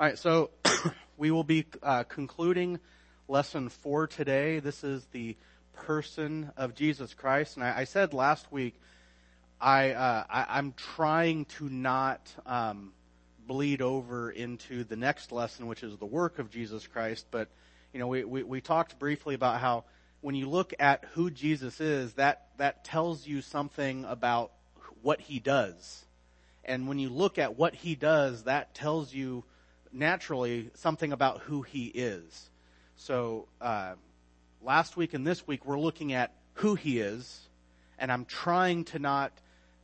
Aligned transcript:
All 0.00 0.06
right, 0.06 0.18
so 0.18 0.48
we 1.18 1.30
will 1.30 1.44
be 1.44 1.66
uh, 1.82 2.04
concluding 2.04 2.80
lesson 3.28 3.68
four 3.68 4.06
today. 4.06 4.58
This 4.58 4.82
is 4.82 5.04
the 5.12 5.36
person 5.74 6.52
of 6.56 6.74
Jesus 6.74 7.12
Christ, 7.12 7.58
and 7.58 7.64
I, 7.66 7.80
I 7.80 7.84
said 7.84 8.14
last 8.14 8.50
week 8.50 8.80
I, 9.60 9.90
uh, 9.90 10.24
I 10.30 10.58
am 10.58 10.72
trying 10.72 11.44
to 11.58 11.68
not 11.68 12.34
um, 12.46 12.94
bleed 13.46 13.82
over 13.82 14.30
into 14.30 14.84
the 14.84 14.96
next 14.96 15.32
lesson, 15.32 15.66
which 15.66 15.82
is 15.82 15.98
the 15.98 16.06
work 16.06 16.38
of 16.38 16.50
Jesus 16.50 16.86
Christ. 16.86 17.26
But 17.30 17.48
you 17.92 18.00
know, 18.00 18.06
we, 18.06 18.24
we, 18.24 18.42
we 18.42 18.62
talked 18.62 18.98
briefly 18.98 19.34
about 19.34 19.60
how 19.60 19.84
when 20.22 20.34
you 20.34 20.48
look 20.48 20.72
at 20.78 21.04
who 21.12 21.30
Jesus 21.30 21.78
is, 21.78 22.14
that 22.14 22.46
that 22.56 22.84
tells 22.86 23.26
you 23.26 23.42
something 23.42 24.06
about 24.06 24.50
what 25.02 25.20
he 25.20 25.40
does. 25.40 26.06
And 26.64 26.88
when 26.88 26.98
you 26.98 27.10
look 27.10 27.36
at 27.36 27.58
what 27.58 27.74
he 27.74 27.96
does, 27.96 28.44
that 28.44 28.72
tells 28.72 29.12
you 29.12 29.44
naturally 29.92 30.70
something 30.74 31.12
about 31.12 31.40
who 31.40 31.62
he 31.62 31.86
is. 31.86 32.50
So, 32.96 33.48
uh, 33.60 33.94
last 34.62 34.96
week 34.96 35.14
and 35.14 35.26
this 35.26 35.46
week, 35.46 35.64
we're 35.64 35.78
looking 35.78 36.12
at 36.12 36.32
who 36.54 36.74
he 36.74 37.00
is, 37.00 37.48
and 37.98 38.12
I'm 38.12 38.24
trying 38.24 38.84
to 38.86 38.98
not 38.98 39.32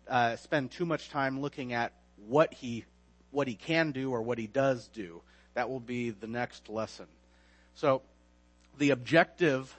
uh, 0.08 0.36
spend 0.36 0.70
too 0.70 0.86
much 0.86 1.08
time 1.08 1.40
looking 1.40 1.72
at 1.72 1.92
what 2.28 2.52
he 2.52 2.84
what 3.30 3.48
he 3.48 3.54
can 3.54 3.92
do 3.92 4.12
or 4.12 4.22
what 4.22 4.38
he 4.38 4.46
does 4.46 4.88
do. 4.88 5.20
That 5.54 5.68
will 5.68 5.80
be 5.80 6.10
the 6.10 6.26
next 6.26 6.68
lesson. 6.68 7.06
So, 7.74 8.02
the 8.78 8.90
objective 8.90 9.74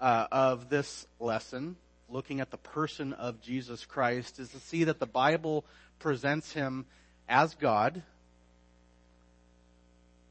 uh, 0.00 0.26
of 0.32 0.68
this 0.68 1.06
lesson, 1.18 1.76
looking 2.08 2.40
at 2.40 2.50
the 2.50 2.56
person 2.56 3.12
of 3.12 3.40
Jesus 3.40 3.84
Christ, 3.84 4.38
is 4.38 4.48
to 4.50 4.58
see 4.58 4.84
that 4.84 4.98
the 4.98 5.06
Bible 5.06 5.64
presents 5.98 6.52
him 6.52 6.86
as 7.28 7.54
God, 7.54 8.02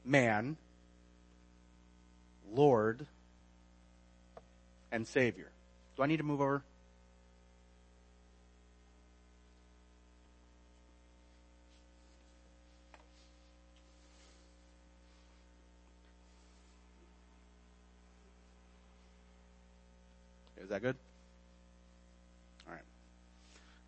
man, 0.05 0.57
Lord, 2.51 3.05
and 4.91 5.07
Savior. 5.07 5.49
Do 5.95 6.03
I 6.03 6.07
need 6.07 6.17
to 6.17 6.23
move 6.23 6.41
over? 6.41 6.63
Is 20.61 20.69
that 20.69 20.81
good? 20.83 20.95
All 22.67 22.73
right. 22.73 22.83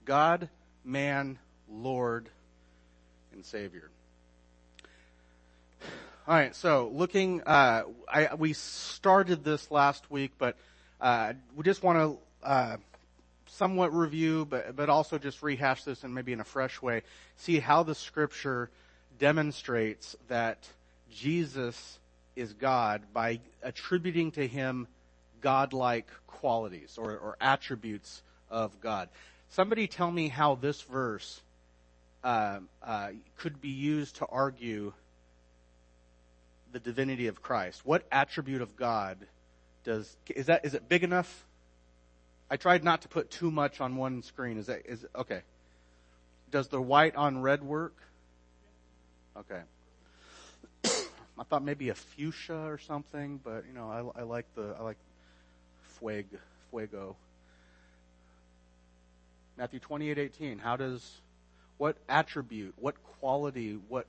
God, 0.03 0.49
man, 0.83 1.38
Lord, 1.69 2.27
and 3.33 3.45
Savior. 3.45 3.91
All 6.31 6.37
right, 6.37 6.55
so 6.55 6.89
looking, 6.93 7.41
uh, 7.41 7.83
I, 8.07 8.35
we 8.35 8.53
started 8.53 9.43
this 9.43 9.69
last 9.69 10.09
week, 10.09 10.31
but 10.37 10.55
uh, 11.01 11.33
we 11.57 11.63
just 11.63 11.83
want 11.83 11.97
to 11.97 12.47
uh, 12.47 12.77
somewhat 13.47 13.93
review, 13.93 14.45
but 14.49 14.73
but 14.77 14.87
also 14.89 15.17
just 15.17 15.43
rehash 15.43 15.83
this 15.83 16.05
and 16.05 16.15
maybe 16.15 16.31
in 16.31 16.39
a 16.39 16.45
fresh 16.45 16.81
way, 16.81 17.02
see 17.35 17.59
how 17.59 17.83
the 17.83 17.93
Scripture 17.93 18.69
demonstrates 19.19 20.15
that 20.29 20.57
Jesus 21.11 21.99
is 22.37 22.53
God 22.53 23.02
by 23.11 23.41
attributing 23.61 24.31
to 24.31 24.47
Him 24.47 24.87
godlike 25.41 26.07
qualities 26.27 26.97
or, 26.97 27.11
or 27.11 27.35
attributes 27.41 28.21
of 28.49 28.79
God. 28.79 29.09
Somebody 29.49 29.85
tell 29.87 30.09
me 30.09 30.29
how 30.29 30.55
this 30.55 30.81
verse 30.81 31.41
uh, 32.23 32.59
uh, 32.81 33.09
could 33.37 33.59
be 33.59 33.67
used 33.67 34.15
to 34.15 34.25
argue 34.27 34.93
the 36.72 36.80
divinity 36.80 37.27
of 37.27 37.41
Christ? 37.41 37.81
What 37.86 38.05
attribute 38.11 38.61
of 38.61 38.75
God 38.75 39.17
does 39.83 40.16
is 40.30 40.45
that 40.47 40.66
is 40.66 40.73
it 40.73 40.88
big 40.88 41.03
enough? 41.03 41.45
I 42.50 42.58
tried 42.58 42.83
not 42.83 43.04
to 43.04 43.08
put 43.08 43.32
too 43.32 43.49
much 43.49 43.80
on 43.80 43.95
one 43.95 44.21
screen. 44.23 44.58
Is 44.58 44.67
that 44.67 44.86
is 44.86 45.05
okay? 45.15 45.42
Does 46.52 46.67
the 46.67 46.82
white 46.82 47.15
on 47.15 47.42
red 47.42 47.64
work? 47.64 47.95
Okay. 49.37 49.61
I 50.86 51.43
thought 51.43 51.64
maybe 51.64 51.89
a 51.89 51.95
fuchsia 51.95 52.67
or 52.67 52.77
something, 52.77 53.39
but 53.43 53.64
you 53.67 53.73
know, 53.73 54.14
I, 54.15 54.21
I 54.21 54.23
like 54.23 54.45
the 54.55 54.76
I 54.77 54.83
like 54.83 54.98
fueg, 55.99 56.26
fuego. 56.70 57.15
Matthew 59.58 59.80
twenty 59.80 60.09
eight 60.09 60.17
eighteen. 60.17 60.59
How 60.59 60.76
does 60.76 61.21
what 61.77 61.98
attribute, 62.09 62.73
what 62.77 62.95
quality, 63.20 63.80
what 63.88 64.05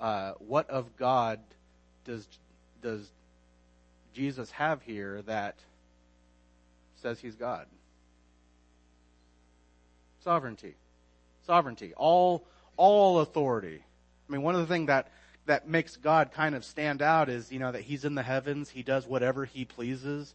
uh, 0.00 0.32
what 0.38 0.68
of 0.68 0.96
God 0.96 1.40
does 2.04 2.26
does 2.82 3.10
Jesus 4.12 4.50
have 4.52 4.82
here 4.82 5.22
that 5.22 5.56
says 7.02 7.18
he's 7.18 7.34
God? 7.34 7.66
Sovereignty. 10.22 10.74
Sovereignty. 11.46 11.92
All 11.96 12.44
all 12.76 13.20
authority. 13.20 13.84
I 14.28 14.32
mean 14.32 14.42
one 14.42 14.54
of 14.54 14.60
the 14.60 14.66
things 14.66 14.86
that 14.88 15.08
that 15.46 15.68
makes 15.68 15.96
God 15.96 16.32
kind 16.32 16.54
of 16.54 16.64
stand 16.64 17.02
out 17.02 17.28
is, 17.28 17.52
you 17.52 17.58
know, 17.58 17.72
that 17.72 17.82
he's 17.82 18.04
in 18.04 18.14
the 18.14 18.22
heavens, 18.22 18.70
he 18.70 18.82
does 18.82 19.06
whatever 19.06 19.44
he 19.44 19.64
pleases. 19.64 20.34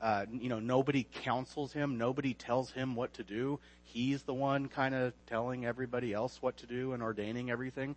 Uh, 0.00 0.24
you 0.32 0.48
know, 0.48 0.60
nobody 0.60 1.06
counsels 1.24 1.72
him, 1.72 1.98
nobody 1.98 2.32
tells 2.34 2.70
him 2.70 2.94
what 2.94 3.12
to 3.14 3.22
do. 3.22 3.58
He's 3.84 4.22
the 4.22 4.34
one 4.34 4.68
kind 4.68 4.94
of 4.94 5.12
telling 5.26 5.66
everybody 5.66 6.12
else 6.12 6.38
what 6.40 6.56
to 6.58 6.66
do 6.66 6.92
and 6.92 7.02
ordaining 7.02 7.50
everything. 7.50 7.96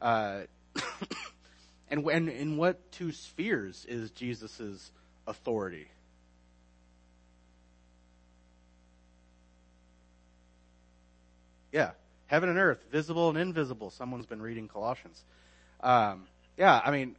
Uh, 0.00 0.40
And 1.90 2.04
when, 2.04 2.28
in 2.28 2.56
what 2.56 2.92
two 2.92 3.12
spheres 3.12 3.86
is 3.88 4.10
Jesus' 4.10 4.90
authority? 5.26 5.88
Yeah, 11.72 11.90
heaven 12.26 12.48
and 12.48 12.58
earth, 12.58 12.84
visible 12.90 13.28
and 13.28 13.38
invisible. 13.38 13.90
Someone's 13.90 14.26
been 14.26 14.42
reading 14.42 14.68
Colossians. 14.68 15.22
Um, 15.80 16.26
yeah, 16.56 16.80
I 16.82 16.90
mean, 16.90 17.16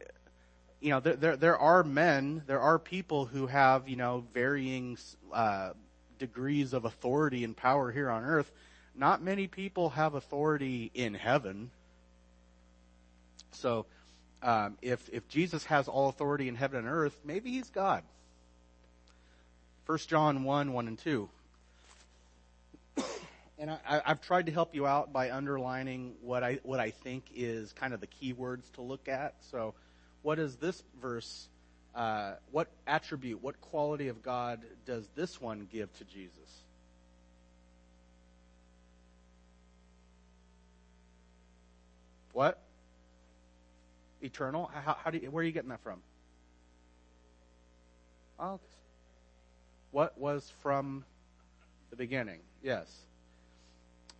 you 0.80 0.90
know, 0.90 1.00
there, 1.00 1.16
there, 1.16 1.36
there 1.36 1.58
are 1.58 1.82
men, 1.82 2.42
there 2.46 2.60
are 2.60 2.78
people 2.78 3.26
who 3.26 3.46
have 3.46 3.88
you 3.88 3.96
know 3.96 4.24
varying 4.34 4.98
uh, 5.32 5.70
degrees 6.18 6.72
of 6.72 6.84
authority 6.84 7.44
and 7.44 7.56
power 7.56 7.90
here 7.90 8.10
on 8.10 8.24
earth. 8.24 8.50
Not 8.94 9.22
many 9.22 9.46
people 9.46 9.90
have 9.90 10.14
authority 10.14 10.90
in 10.94 11.14
heaven. 11.14 11.70
So 13.52 13.86
um, 14.42 14.78
if 14.80 15.08
if 15.12 15.28
Jesus 15.28 15.64
has 15.66 15.88
all 15.88 16.08
authority 16.08 16.48
in 16.48 16.54
heaven 16.54 16.78
and 16.78 16.88
earth, 16.88 17.18
maybe 17.24 17.50
he's 17.50 17.68
God. 17.70 18.02
1 19.86 19.98
John 20.06 20.44
1, 20.44 20.72
1 20.72 20.88
and 20.88 20.98
2. 20.98 21.28
and 23.58 23.70
I, 23.70 24.00
have 24.04 24.20
tried 24.20 24.46
to 24.46 24.52
help 24.52 24.74
you 24.74 24.86
out 24.86 25.12
by 25.12 25.30
underlining 25.30 26.14
what 26.22 26.42
I 26.42 26.60
what 26.62 26.80
I 26.80 26.90
think 26.90 27.24
is 27.34 27.72
kind 27.72 27.92
of 27.92 28.00
the 28.00 28.06
key 28.06 28.32
words 28.32 28.68
to 28.74 28.82
look 28.82 29.08
at. 29.08 29.34
So, 29.50 29.74
what 30.22 30.38
is 30.38 30.56
this 30.56 30.82
verse? 31.02 31.48
Uh, 31.94 32.34
what 32.52 32.68
attribute, 32.86 33.42
what 33.42 33.60
quality 33.60 34.08
of 34.08 34.22
God 34.22 34.60
does 34.86 35.08
this 35.16 35.40
one 35.40 35.66
give 35.72 35.92
to 35.98 36.04
Jesus? 36.04 36.62
What? 42.32 42.62
Eternal? 44.20 44.70
How, 44.72 44.96
how 45.02 45.10
do 45.10 45.18
you, 45.18 45.30
where 45.30 45.42
are 45.42 45.44
you 45.44 45.52
getting 45.52 45.70
that 45.70 45.80
from? 45.80 46.00
Oh, 48.38 48.60
what 49.90 50.18
was 50.18 50.50
from 50.62 51.04
the 51.90 51.96
beginning? 51.96 52.40
Yes. 52.62 52.86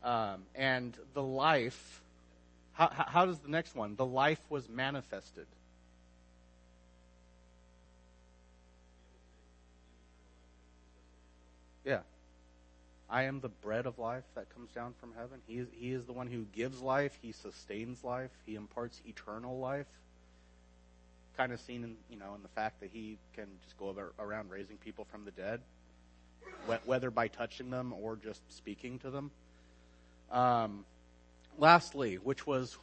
Um, 0.03 0.43
and 0.55 0.97
the 1.15 1.23
life. 1.23 2.03
How, 2.73 2.91
how 2.93 3.27
does 3.27 3.39
the 3.39 3.49
next 3.49 3.75
one? 3.75 3.97
The 3.97 4.07
life 4.07 4.41
was 4.49 4.69
manifested. 4.69 5.47
Yeah. 11.85 12.01
I 13.11 13.25
am 13.25 13.41
the 13.41 13.49
bread 13.49 13.87
of 13.87 13.99
life 13.99 14.23
that 14.37 14.55
comes 14.55 14.71
down 14.71 14.95
from 15.01 15.13
heaven. 15.17 15.41
He 15.47 15.59
is, 15.59 15.67
he 15.73 15.93
is 15.93 16.05
the 16.05 16.13
one 16.13 16.29
who 16.29 16.45
gives 16.53 16.81
life. 16.81 17.19
He 17.21 17.33
sustains 17.33 18.05
life. 18.05 18.31
He 18.47 18.55
imparts 18.55 19.01
eternal 19.05 19.59
life. 19.59 19.89
Kind 21.37 21.53
of 21.53 21.59
seen 21.61 21.83
in, 21.83 21.97
you 22.09 22.17
know, 22.17 22.35
in 22.37 22.43
the 22.43 22.49
fact 22.49 22.81
that 22.81 22.91
he 22.93 23.19
can 23.35 23.47
just 23.65 23.77
go 23.79 23.95
around 24.21 24.51
raising 24.51 24.77
people 24.77 25.07
from 25.11 25.25
the 25.25 25.33
dead, 25.33 25.61
whether 26.85 27.11
by 27.11 27.27
touching 27.27 27.71
them 27.71 27.93
or 27.93 28.15
just 28.15 28.41
speaking 28.57 29.01
to 29.01 29.11
them. 29.11 29.33
Um, 30.31 30.85
lastly, 31.59 32.17
which 32.17 32.47
was, 32.47 32.79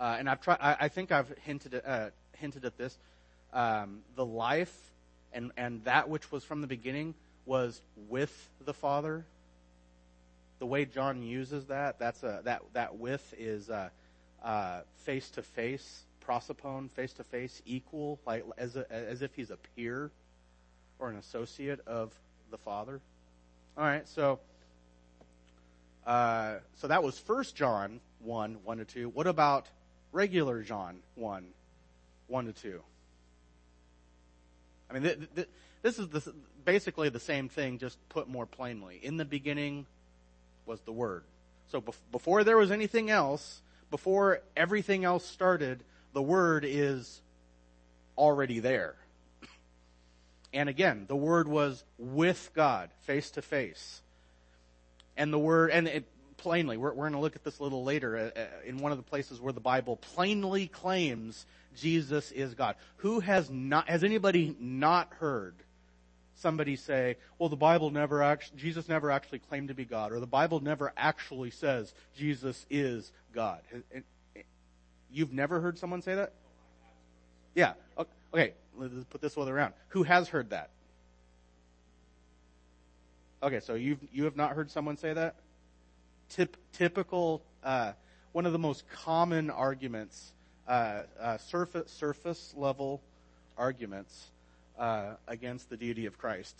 uh, 0.00 0.16
and 0.18 0.30
I've 0.30 0.40
tried, 0.40 0.58
I, 0.62 0.76
I, 0.80 0.88
think 0.88 1.12
I've 1.12 1.28
hinted 1.44 1.74
at, 1.74 1.86
uh, 1.86 2.10
hinted 2.38 2.64
at 2.64 2.78
this, 2.78 2.96
um, 3.52 3.98
the 4.14 4.24
life 4.24 4.74
and, 5.34 5.52
and 5.58 5.84
that 5.84 6.08
which 6.08 6.32
was 6.32 6.42
from 6.42 6.62
the 6.62 6.66
beginning 6.66 7.14
was 7.46 7.80
with 8.08 8.50
the 8.64 8.74
Father. 8.74 9.24
The 10.58 10.66
way 10.66 10.84
John 10.84 11.22
uses 11.22 11.66
that, 11.66 11.98
that's 11.98 12.22
a, 12.22 12.42
that, 12.44 12.62
that 12.74 12.96
with 12.96 13.34
is 13.38 13.70
face 15.04 15.30
to 15.30 15.42
face 15.42 16.02
prosopon, 16.26 16.90
face 16.90 17.12
to 17.14 17.24
face, 17.24 17.62
equal, 17.64 18.18
like 18.26 18.44
as 18.58 18.76
a, 18.76 18.90
as 18.92 19.22
if 19.22 19.34
he's 19.34 19.50
a 19.50 19.58
peer 19.76 20.10
or 20.98 21.08
an 21.08 21.16
associate 21.16 21.80
of 21.86 22.12
the 22.50 22.58
Father. 22.58 23.00
All 23.76 23.84
right, 23.84 24.08
so 24.08 24.40
uh, 26.06 26.56
so 26.76 26.88
that 26.88 27.02
was 27.02 27.18
First 27.18 27.56
John 27.56 28.00
one 28.20 28.58
one 28.64 28.78
to 28.78 28.84
two. 28.84 29.08
What 29.10 29.26
about 29.26 29.66
regular 30.12 30.62
John 30.62 30.98
one 31.14 31.48
one 32.26 32.46
to 32.46 32.52
two? 32.52 32.82
I 34.90 34.94
mean, 34.94 35.02
th- 35.02 35.18
th- 35.34 35.48
this 35.82 35.98
is 35.98 36.08
the, 36.08 36.32
basically 36.66 37.08
the 37.08 37.20
same 37.20 37.48
thing, 37.48 37.78
just 37.78 37.96
put 38.10 38.28
more 38.28 38.44
plainly. 38.44 39.00
In 39.02 39.16
the 39.16 39.24
beginning 39.24 39.86
was 40.66 40.80
the 40.80 40.92
Word. 40.92 41.22
So 41.70 41.80
bef- 41.80 41.94
before 42.12 42.44
there 42.44 42.58
was 42.58 42.70
anything 42.70 43.08
else, 43.08 43.62
before 43.90 44.42
everything 44.54 45.04
else 45.04 45.24
started, 45.24 45.82
the 46.12 46.20
Word 46.20 46.66
is 46.68 47.22
already 48.18 48.58
there. 48.58 48.96
And 50.52 50.68
again, 50.68 51.06
the 51.08 51.16
Word 51.16 51.48
was 51.48 51.82
with 51.98 52.50
God, 52.54 52.90
face 53.02 53.30
to 53.30 53.42
face. 53.42 54.02
And 55.16 55.32
the 55.32 55.38
Word, 55.38 55.70
and 55.70 55.86
it, 55.86 56.04
plainly, 56.36 56.76
we're, 56.76 56.90
we're 56.92 57.04
going 57.04 57.12
to 57.12 57.20
look 57.20 57.36
at 57.36 57.44
this 57.44 57.58
a 57.58 57.62
little 57.62 57.84
later 57.84 58.16
uh, 58.16 58.40
uh, 58.40 58.44
in 58.66 58.78
one 58.78 58.92
of 58.92 58.98
the 58.98 59.04
places 59.04 59.40
where 59.40 59.52
the 59.52 59.60
Bible 59.60 59.96
plainly 59.96 60.66
claims 60.66 61.46
Jesus 61.76 62.32
is 62.32 62.54
God. 62.54 62.74
Who 62.98 63.20
has 63.20 63.48
not, 63.50 63.88
has 63.88 64.02
anybody 64.02 64.56
not 64.58 65.12
heard 65.20 65.54
somebody 66.36 66.76
say, 66.76 67.16
well, 67.38 67.48
the 67.48 67.56
Bible 67.56 67.90
never 67.90 68.22
actually, 68.22 68.58
Jesus 68.58 68.88
never 68.88 69.10
actually 69.10 69.40
claimed 69.40 69.68
to 69.68 69.74
be 69.74 69.84
God, 69.84 70.12
or 70.12 70.20
the 70.20 70.26
Bible 70.26 70.60
never 70.60 70.92
actually 70.96 71.50
says 71.50 71.92
Jesus 72.16 72.66
is 72.70 73.10
God. 73.34 73.60
You've 75.10 75.32
never 75.32 75.60
heard 75.60 75.78
someone 75.78 76.02
say 76.02 76.14
that? 76.14 76.32
Yeah. 77.54 77.72
Okay. 78.34 78.52
Let's 78.76 78.92
put 79.10 79.22
this 79.22 79.36
other 79.38 79.56
around. 79.56 79.72
Who 79.88 80.02
has 80.02 80.28
heard 80.28 80.50
that? 80.50 80.70
Okay, 83.42 83.60
so 83.60 83.74
you've 83.74 83.98
you 84.12 84.24
have 84.24 84.36
not 84.36 84.52
heard 84.52 84.70
someone 84.70 84.96
say 84.96 85.12
that. 85.12 85.36
Tip, 86.30 86.56
typical, 86.72 87.42
uh, 87.62 87.92
one 88.32 88.44
of 88.44 88.52
the 88.52 88.58
most 88.58 88.84
common 88.90 89.50
arguments, 89.50 90.32
uh, 90.66 91.02
uh, 91.20 91.38
surface 91.38 91.90
surface 91.90 92.52
level 92.56 93.00
arguments 93.56 94.30
uh, 94.78 95.14
against 95.26 95.70
the 95.70 95.76
deity 95.76 96.06
of 96.06 96.18
Christ. 96.18 96.54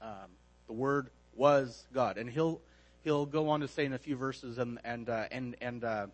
Um, 0.00 0.30
the 0.66 0.72
Word 0.72 1.08
was 1.34 1.86
God, 1.92 2.18
and 2.18 2.28
he'll 2.28 2.60
he'll 3.04 3.26
go 3.26 3.48
on 3.48 3.60
to 3.60 3.68
say 3.68 3.84
in 3.84 3.92
a 3.92 3.98
few 3.98 4.16
verses, 4.16 4.58
and 4.58 4.78
and 4.84 5.08
uh, 5.08 5.24
and 5.30 5.56
and 5.60 5.84
uh, 5.84 6.06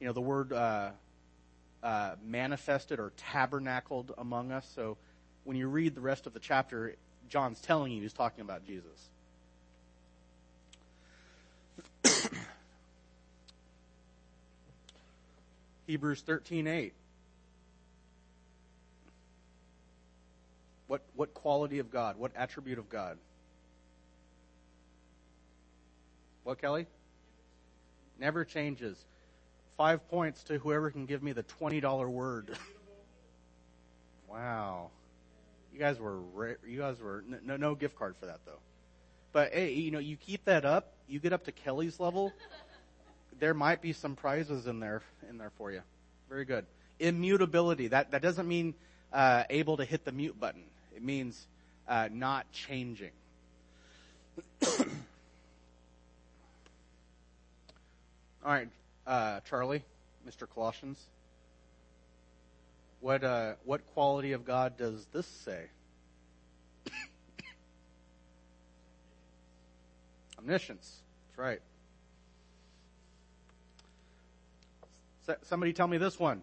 you 0.00 0.06
know 0.06 0.12
the 0.12 0.20
word 0.20 0.52
uh, 0.52 0.90
uh, 1.82 2.16
manifested 2.24 2.98
or 2.98 3.12
tabernacled 3.16 4.12
among 4.18 4.52
us. 4.52 4.70
So 4.74 4.98
when 5.44 5.56
you 5.56 5.68
read 5.68 5.94
the 5.94 6.00
rest 6.00 6.26
of 6.26 6.34
the 6.34 6.40
chapter, 6.40 6.96
John's 7.28 7.60
telling 7.60 7.92
you 7.92 8.02
he's 8.02 8.12
talking 8.12 8.42
about 8.42 8.66
Jesus. 8.66 9.08
Hebrews 15.86 16.20
thirteen 16.22 16.66
eight. 16.66 16.92
What, 20.94 21.02
what 21.16 21.34
quality 21.34 21.80
of 21.80 21.90
God? 21.90 22.18
What 22.18 22.30
attribute 22.36 22.78
of 22.78 22.88
God? 22.88 23.18
What, 26.44 26.60
Kelly? 26.60 26.86
Never 28.20 28.44
changes. 28.44 28.96
Five 29.76 30.08
points 30.08 30.44
to 30.44 30.58
whoever 30.58 30.92
can 30.92 31.06
give 31.06 31.20
me 31.20 31.32
the 31.32 31.42
$20 31.42 32.08
word. 32.08 32.56
wow. 34.30 34.90
You 35.72 35.80
guys 35.80 35.98
were, 35.98 36.20
you 36.64 36.78
guys 36.78 37.00
were, 37.00 37.24
no, 37.44 37.56
no 37.56 37.74
gift 37.74 37.96
card 37.96 38.14
for 38.20 38.26
that 38.26 38.38
though. 38.46 38.60
But 39.32 39.52
hey, 39.52 39.72
you 39.72 39.90
know, 39.90 39.98
you 39.98 40.16
keep 40.16 40.44
that 40.44 40.64
up, 40.64 40.92
you 41.08 41.18
get 41.18 41.32
up 41.32 41.46
to 41.46 41.50
Kelly's 41.50 41.98
level, 41.98 42.32
there 43.40 43.52
might 43.52 43.82
be 43.82 43.92
some 43.92 44.14
prizes 44.14 44.68
in 44.68 44.78
there, 44.78 45.02
in 45.28 45.38
there 45.38 45.50
for 45.58 45.72
you. 45.72 45.82
Very 46.28 46.44
good. 46.44 46.66
Immutability. 47.00 47.88
That, 47.88 48.12
that 48.12 48.22
doesn't 48.22 48.46
mean, 48.46 48.74
uh, 49.12 49.42
able 49.50 49.78
to 49.78 49.84
hit 49.84 50.04
the 50.04 50.12
mute 50.12 50.38
button. 50.38 50.62
It 50.94 51.02
means 51.02 51.46
uh, 51.88 52.08
not 52.12 52.50
changing. 52.52 53.10
All 58.44 58.52
right, 58.52 58.68
uh, 59.06 59.40
Charlie, 59.48 59.82
Mr. 60.28 60.46
Colossians. 60.52 61.02
What 63.00 63.24
uh, 63.24 63.54
what 63.64 63.86
quality 63.92 64.32
of 64.32 64.44
God 64.44 64.76
does 64.76 65.06
this 65.12 65.26
say? 65.26 65.66
Omniscience. 70.38 71.00
That's 71.28 71.38
right. 71.38 71.60
somebody 75.42 75.72
tell 75.72 75.88
me 75.88 75.96
this 75.96 76.18
one. 76.18 76.42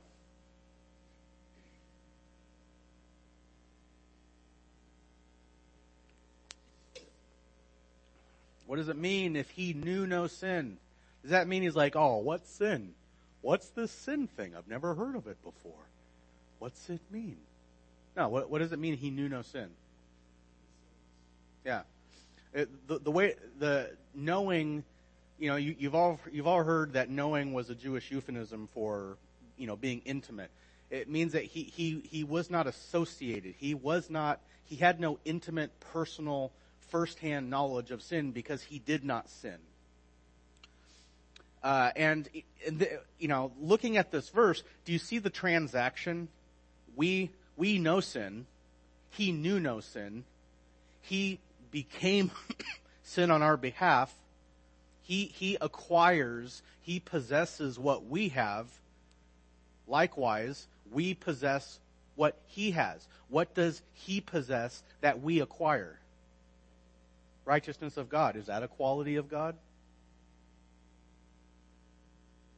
What 8.72 8.78
does 8.78 8.88
it 8.88 8.96
mean 8.96 9.36
if 9.36 9.50
he 9.50 9.74
knew 9.74 10.08
no 10.08 10.28
sin? 10.28 10.78
Does 11.24 11.32
that 11.32 11.46
mean 11.46 11.62
he's 11.62 11.76
like, 11.76 11.98
oh, 11.98 12.20
what's 12.20 12.50
sin? 12.50 12.94
What's 13.42 13.68
this 13.72 13.92
sin 13.92 14.28
thing? 14.28 14.54
I've 14.58 14.70
never 14.70 14.94
heard 14.94 15.18
of 15.18 15.28
it 15.28 15.44
before. 15.44 15.74
What's 16.60 16.90
it 16.90 17.02
mean? 17.12 17.36
No, 18.16 18.30
what, 18.30 18.50
what 18.50 18.60
does 18.60 18.72
it 18.72 18.80
mean 18.80 18.96
he 18.96 19.10
knew 19.10 19.28
no 19.28 19.42
sin? 19.42 19.68
Yeah. 21.66 21.82
It, 22.54 22.88
the, 22.88 23.00
the 23.00 23.12
way, 23.12 23.36
the 23.60 23.90
knowing, 24.16 24.86
you 25.38 25.50
know, 25.50 25.58
you, 25.58 25.76
you've 25.78 25.94
all, 25.94 26.22
you've 26.32 26.48
all 26.48 26.64
heard 26.64 26.94
that 26.94 27.10
knowing 27.10 27.52
was 27.52 27.70
a 27.70 27.76
Jewish 27.76 28.10
euphemism 28.10 28.70
for, 28.74 29.18
you 29.58 29.68
know, 29.68 29.76
being 29.76 30.02
intimate. 30.06 30.50
It 30.90 31.10
means 31.10 31.34
that 31.34 31.44
he, 31.44 31.64
he, 31.64 32.02
he 32.10 32.24
was 32.24 32.50
not 32.50 32.68
associated. 32.68 33.56
He 33.58 33.74
was 33.74 34.10
not, 34.10 34.40
he 34.64 34.78
had 34.78 35.02
no 35.02 35.20
intimate 35.26 35.78
personal 35.92 36.54
firsthand 36.92 37.50
knowledge 37.50 37.90
of 37.90 38.04
sin 38.04 38.32
because 38.32 38.62
he 38.62 38.78
did 38.78 39.04
not 39.04 39.30
sin. 39.30 39.58
Uh, 41.64 41.92
and, 41.96 42.30
you 43.20 43.28
know, 43.28 43.52
looking 43.60 43.98
at 43.98 44.12
this 44.12 44.30
verse, 44.30 44.64
do 44.86 44.92
you 44.92 45.00
see 45.00 45.20
the 45.20 45.30
transaction? 45.30 46.28
We, 46.96 47.32
we 47.56 47.80
know 47.80 48.00
sin. 48.00 48.46
He 49.12 49.32
knew 49.32 49.60
no 49.60 49.80
sin. 49.80 50.26
He 51.02 51.40
became 51.72 52.32
sin 53.04 53.32
on 53.32 53.42
our 53.42 53.58
behalf. 53.58 54.14
He, 55.02 55.26
he 55.26 55.58
acquires, 55.62 56.62
he 56.82 57.00
possesses 57.00 57.80
what 57.80 58.06
we 58.06 58.30
have. 58.30 58.68
Likewise, 59.88 60.68
we 60.92 61.14
possess 61.14 61.80
what 62.16 62.38
he 62.46 62.72
has. 62.72 63.08
What 63.30 63.54
does 63.54 63.82
he 63.94 64.20
possess 64.20 64.84
that 65.02 65.22
we 65.22 65.40
acquire? 65.40 66.01
Righteousness 67.46 67.98
of 67.98 68.10
God. 68.10 68.36
Is 68.36 68.48
that 68.48 68.64
a 68.64 68.68
quality 68.68 69.16
of 69.16 69.30
God? 69.30 69.56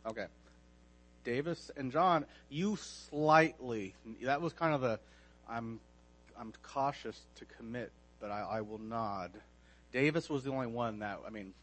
Okay. 0.05 0.25
Davis 1.23 1.71
and 1.77 1.91
John, 1.91 2.25
you 2.49 2.75
slightly, 2.75 3.93
that 4.23 4.41
was 4.41 4.53
kind 4.53 4.73
of 4.73 4.83
a, 4.83 4.99
I'm, 5.49 5.79
I'm 6.37 6.51
cautious 6.61 7.19
to 7.35 7.45
commit, 7.45 7.91
but 8.19 8.29
I, 8.29 8.41
I 8.41 8.61
will 8.61 8.79
nod. 8.79 9.31
Davis 9.93 10.29
was 10.29 10.43
the 10.43 10.51
only 10.51 10.67
one 10.67 10.99
that, 10.99 11.19
I 11.25 11.29
mean, 11.29 11.53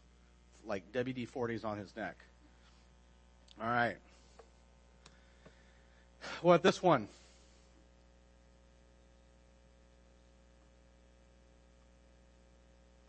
like 0.65 0.91
WD 0.93 1.29
40s 1.29 1.65
on 1.65 1.77
his 1.77 1.95
neck. 1.95 2.15
All 3.61 3.67
right. 3.67 3.97
What 6.41 6.63
this 6.63 6.81
one? 6.81 7.07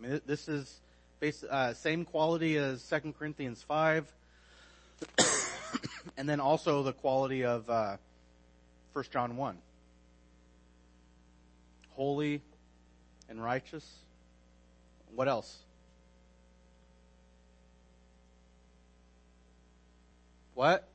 Mean, 0.02 0.20
this 0.26 0.48
is 0.48 0.80
uh, 1.48 1.74
same 1.74 2.04
quality 2.04 2.56
as 2.56 2.82
2 2.88 3.14
Corinthians 3.16 3.62
5, 3.62 4.12
and 6.16 6.28
then 6.28 6.40
also 6.40 6.82
the 6.82 6.92
quality 6.92 7.44
of 7.44 7.70
uh, 7.70 7.96
1 8.94 9.04
John 9.12 9.36
1. 9.36 9.58
Holy 11.90 12.40
and 13.28 13.42
righteous. 13.42 13.88
What 15.14 15.28
else? 15.28 15.56
What? 20.54 20.88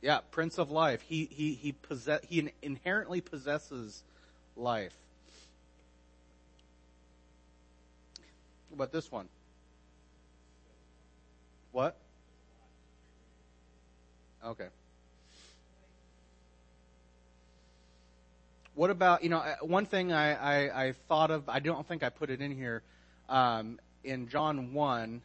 Yeah, 0.00 0.20
Prince 0.30 0.58
of 0.58 0.70
Life. 0.70 1.02
He 1.02 1.28
he 1.30 1.54
he 1.54 1.72
possess 1.72 2.20
he 2.26 2.50
inherently 2.62 3.20
possesses 3.20 4.02
life. 4.56 4.94
What 8.68 8.76
about 8.76 8.92
this 8.92 9.10
one? 9.10 9.28
What? 11.72 11.96
Okay. 14.44 14.68
What 18.74 18.90
about, 18.90 19.24
you 19.24 19.28
know, 19.28 19.38
uh, 19.38 19.56
one 19.62 19.86
thing 19.86 20.12
I, 20.12 20.34
I, 20.34 20.84
I 20.86 20.92
thought 21.08 21.30
of, 21.30 21.48
I 21.48 21.58
don't 21.58 21.86
think 21.86 22.02
I 22.04 22.10
put 22.10 22.30
it 22.30 22.40
in 22.40 22.52
here, 22.52 22.82
um, 23.28 23.80
in 24.04 24.28
John 24.28 24.72
1, 24.72 25.20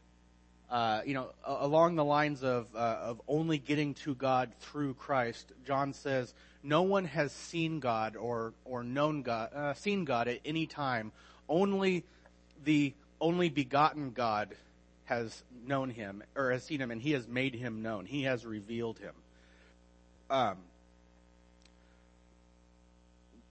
uh, 0.71 1.01
you 1.05 1.13
know, 1.13 1.29
along 1.45 1.95
the 1.95 2.03
lines 2.03 2.43
of, 2.43 2.65
uh, 2.73 2.77
of 2.77 3.21
only 3.27 3.59
getting 3.59 3.93
to 3.93 4.15
God 4.15 4.51
through 4.59 4.95
Christ, 4.95 5.51
John 5.67 5.93
says, 5.93 6.33
no 6.63 6.81
one 6.81 7.05
has 7.05 7.31
seen 7.31 7.79
God 7.79 8.15
or, 8.15 8.53
or 8.65 8.83
known 8.83 9.21
God, 9.21 9.53
uh, 9.53 9.73
seen 9.75 10.03
God 10.03 10.27
at 10.27 10.39
any 10.43 10.65
time. 10.65 11.11
Only 11.47 12.05
the 12.63 12.95
only 13.23 13.49
begotten 13.49 14.11
God 14.11 14.53
has 15.05 15.43
known 15.65 15.89
him 15.89 16.21
or 16.35 16.51
has 16.51 16.63
seen 16.63 16.81
him, 16.81 16.91
and 16.91 17.01
He 17.01 17.13
has 17.13 17.25
made 17.25 17.55
him 17.55 17.81
known. 17.81 18.05
He 18.05 18.23
has 18.23 18.45
revealed 18.45 18.99
him." 18.99 19.15
Um, 20.29 20.57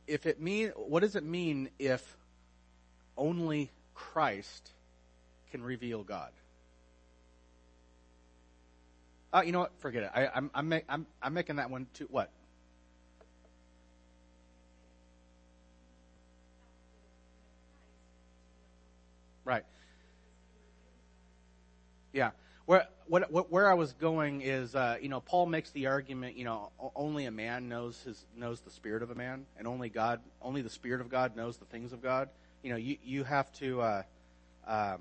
if 0.06 0.26
it 0.26 0.40
mean, 0.40 0.68
what 0.76 1.00
does 1.00 1.16
it 1.16 1.24
mean 1.24 1.70
if 1.78 2.16
only 3.16 3.70
Christ 3.94 4.70
can 5.50 5.62
reveal 5.62 6.02
God? 6.02 6.30
Uh, 9.32 9.42
you 9.46 9.52
know 9.52 9.60
what? 9.60 9.72
Forget 9.78 10.02
it. 10.02 10.10
I, 10.14 10.28
I'm, 10.34 10.50
I'm, 10.54 10.72
I'm, 10.88 11.06
I'm 11.22 11.32
making 11.32 11.56
that 11.56 11.70
one 11.70 11.86
too. 11.94 12.06
What? 12.10 12.30
Right. 19.44 19.64
Yeah. 22.12 22.30
Where 22.66 22.86
what, 23.06 23.30
what, 23.32 23.50
where 23.50 23.68
I 23.68 23.74
was 23.74 23.92
going 23.94 24.40
is, 24.40 24.74
uh, 24.74 24.96
you 25.00 25.08
know, 25.08 25.20
Paul 25.20 25.46
makes 25.46 25.70
the 25.70 25.88
argument, 25.88 26.36
you 26.36 26.44
know, 26.44 26.70
only 26.94 27.26
a 27.26 27.30
man 27.30 27.68
knows 27.68 28.00
his 28.02 28.24
knows 28.36 28.60
the 28.60 28.70
spirit 28.70 29.02
of 29.02 29.10
a 29.10 29.14
man, 29.14 29.46
and 29.58 29.66
only 29.66 29.88
God, 29.88 30.20
only 30.40 30.62
the 30.62 30.70
spirit 30.70 31.00
of 31.00 31.08
God 31.08 31.36
knows 31.36 31.56
the 31.56 31.64
things 31.64 31.92
of 31.92 32.02
God. 32.02 32.28
You 32.62 32.70
know, 32.70 32.76
you 32.76 32.96
you 33.04 33.24
have 33.24 33.52
to. 33.54 33.80
Uh, 33.80 34.02
um, 34.66 35.00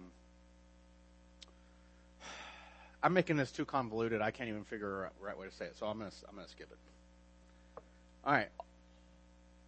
I'm 3.04 3.14
making 3.14 3.38
this 3.38 3.52
too 3.52 3.66
convoluted. 3.66 4.22
I 4.22 4.32
can't 4.32 4.50
even 4.50 4.64
figure 4.64 5.06
out 5.06 5.14
the 5.20 5.26
right 5.26 5.38
way 5.38 5.48
to 5.48 5.54
say 5.54 5.66
it, 5.66 5.78
so 5.78 5.86
I'm 5.86 6.00
gonna 6.00 6.12
I'm 6.28 6.36
gonna 6.36 6.48
skip 6.48 6.68
it. 6.72 6.78
All 8.26 8.34
right. 8.34 8.50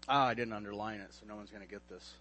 Oh, 0.09 0.17
I 0.17 0.33
didn't 0.33 0.53
underline 0.53 0.99
it, 0.99 1.13
so 1.13 1.25
no 1.27 1.35
one's 1.35 1.51
gonna 1.51 1.65
get 1.65 1.87
this. 1.89 2.13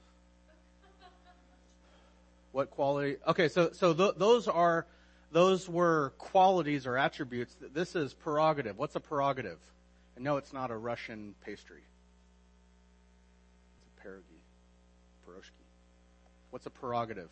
What 2.52 2.70
quality? 2.70 3.16
Okay, 3.26 3.48
so 3.48 3.70
so 3.72 3.94
th- 3.94 4.14
those 4.18 4.46
are 4.46 4.86
those 5.32 5.68
were 5.68 6.12
qualities 6.18 6.86
or 6.86 6.98
attributes. 6.98 7.56
This 7.72 7.96
is 7.96 8.12
prerogative. 8.12 8.78
What's 8.78 8.94
a 8.94 9.00
prerogative? 9.00 9.58
And 10.14 10.24
no, 10.24 10.36
it's 10.36 10.52
not 10.52 10.70
a 10.70 10.76
Russian 10.76 11.34
pastry. 11.44 11.82
It's 13.80 14.04
a 14.04 14.08
pierogi, 14.08 14.40
piroshki. 15.26 15.64
What's 16.50 16.66
a 16.66 16.70
prerogative? 16.70 17.30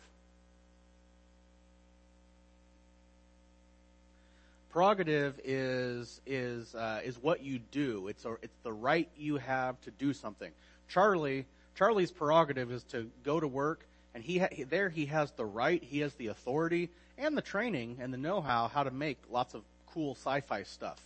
Prerogative 4.71 5.39
is 5.43 6.21
is 6.25 6.73
uh, 6.73 7.01
is 7.03 7.21
what 7.21 7.43
you 7.43 7.59
do. 7.59 8.07
It's 8.07 8.25
a, 8.25 8.35
it's 8.41 8.57
the 8.63 8.73
right 8.73 9.09
you 9.17 9.37
have 9.37 9.79
to 9.81 9.91
do 9.91 10.13
something. 10.13 10.51
Charlie 10.87 11.45
Charlie's 11.75 12.11
prerogative 12.11 12.71
is 12.71 12.83
to 12.85 13.09
go 13.23 13.39
to 13.39 13.47
work, 13.47 13.85
and 14.15 14.23
he 14.23 14.39
ha- 14.39 14.47
there 14.69 14.89
he 14.89 15.05
has 15.07 15.31
the 15.31 15.45
right, 15.45 15.83
he 15.83 15.99
has 15.99 16.13
the 16.15 16.27
authority, 16.27 16.89
and 17.21 17.37
the 17.37 17.41
training 17.41 17.97
and 18.01 18.13
the 18.13 18.17
know-how 18.17 18.67
how 18.67 18.83
to 18.83 18.91
make 18.91 19.17
lots 19.29 19.53
of 19.53 19.61
cool 19.93 20.15
sci-fi 20.15 20.63
stuff. 20.63 20.99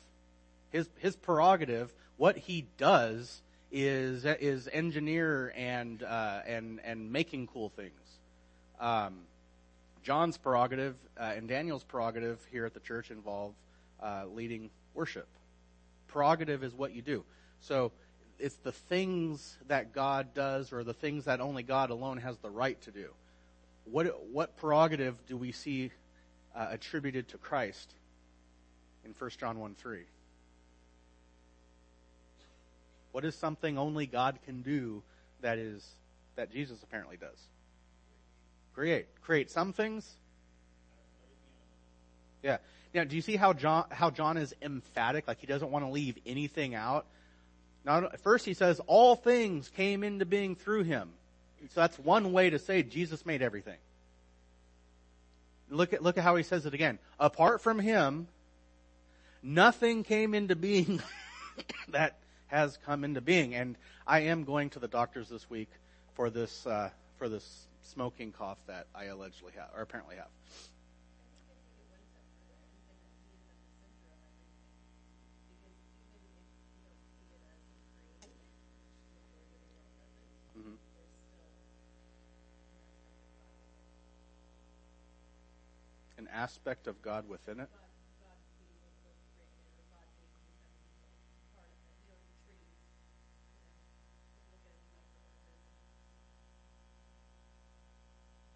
His 0.72 0.90
his 0.98 1.16
prerogative, 1.16 1.94
what 2.18 2.38
he 2.38 2.66
does 2.78 3.42
is 3.72 4.26
is 4.26 4.70
engineer 4.72 5.54
and 5.56 6.02
uh, 6.02 6.40
and 6.48 6.80
and 6.84 7.12
making 7.12 7.48
cool 7.48 7.70
things. 7.70 7.92
Um, 8.80 9.20
John's 10.04 10.38
prerogative 10.38 10.96
uh, 11.20 11.34
and 11.36 11.48
Daniel's 11.48 11.84
prerogative 11.84 12.40
here 12.52 12.66
at 12.66 12.74
the 12.74 12.80
church 12.80 13.12
involve 13.12 13.54
uh, 14.02 14.24
leading 14.34 14.70
worship. 14.94 15.28
Prerogative 16.08 16.64
is 16.64 16.74
what 16.74 16.94
you 16.94 17.02
do. 17.02 17.24
So 17.60 17.92
it's 18.40 18.56
the 18.58 18.72
things 18.72 19.58
that 19.68 19.94
God 19.94 20.34
does 20.34 20.72
or 20.72 20.84
the 20.84 20.94
things 20.94 21.26
that 21.26 21.42
only 21.42 21.64
God 21.64 21.90
alone 21.90 22.18
has 22.18 22.38
the 22.38 22.50
right 22.50 22.80
to 22.84 22.92
do. 22.92 23.10
What 23.86 24.28
what 24.32 24.58
prerogative 24.58 25.16
do 25.28 25.38
we 25.38 25.52
see 25.52 25.92
uh, 26.56 26.68
attributed 26.70 27.28
to 27.30 27.38
Christ 27.38 27.94
in 29.04 29.14
1 29.18 29.30
John 29.40 29.60
1 29.60 29.76
3. 29.76 30.00
What 33.12 33.26
is 33.26 33.36
something 33.36 33.78
only 33.78 34.08
God 34.08 34.40
can 34.46 34.62
do 34.62 35.04
that 35.42 35.58
is 35.58 35.86
that 36.36 36.52
Jesus 36.52 36.82
apparently 36.84 37.18
does? 37.18 37.40
Create. 38.74 39.08
Create 39.22 39.50
some 39.50 39.72
things. 39.72 40.10
Yeah. 42.44 42.58
Now, 42.94 43.04
do 43.06 43.16
you 43.16 43.22
see 43.22 43.36
how 43.36 43.54
John 43.54 43.86
how 43.90 44.10
John 44.10 44.38
is 44.38 44.54
emphatic? 44.62 45.28
Like 45.28 45.40
he 45.40 45.48
doesn't 45.48 45.72
want 45.72 45.86
to 45.86 45.92
leave 45.92 46.18
anything 46.26 46.76
out. 46.76 47.06
Now, 47.86 48.10
first 48.24 48.46
he 48.46 48.54
says 48.54 48.82
all 48.88 49.16
things 49.16 49.70
came 49.70 50.04
into 50.04 50.26
being 50.26 50.56
through 50.56 50.84
him. 50.84 51.10
So 51.74 51.82
that's 51.82 51.98
one 51.98 52.32
way 52.32 52.50
to 52.50 52.60
say 52.60 52.84
Jesus 52.84 53.26
made 53.26 53.42
everything. 53.42 53.78
Look 55.76 55.94
at, 55.94 56.02
look 56.02 56.18
at 56.18 56.24
how 56.24 56.36
he 56.36 56.44
says 56.44 56.66
it 56.66 56.74
again. 56.74 57.00
Apart 57.20 57.62
from 57.62 57.80
him, 57.80 58.28
nothing 59.44 60.04
came 60.04 60.34
into 60.34 60.56
being 60.56 61.02
that 61.90 62.18
has 62.48 62.78
come 62.86 63.04
into 63.04 63.22
being. 63.22 63.54
And 63.56 63.78
I 64.08 64.22
am 64.22 64.44
going 64.44 64.70
to 64.72 64.80
the 64.80 64.88
doctors 64.88 65.30
this 65.30 65.50
week 65.50 65.70
for 66.14 66.30
this, 66.30 66.66
uh, 66.66 66.90
for 67.18 67.28
this 67.28 67.68
smoking 67.82 68.32
cough 68.32 68.58
that 68.68 68.88
I 68.96 69.06
allegedly 69.06 69.52
have, 69.58 69.70
or 69.76 69.82
apparently 69.82 70.16
have. 70.16 70.30
Aspect 86.46 86.86
of 86.86 87.02
God 87.02 87.28
within 87.28 87.60
it? 87.60 87.70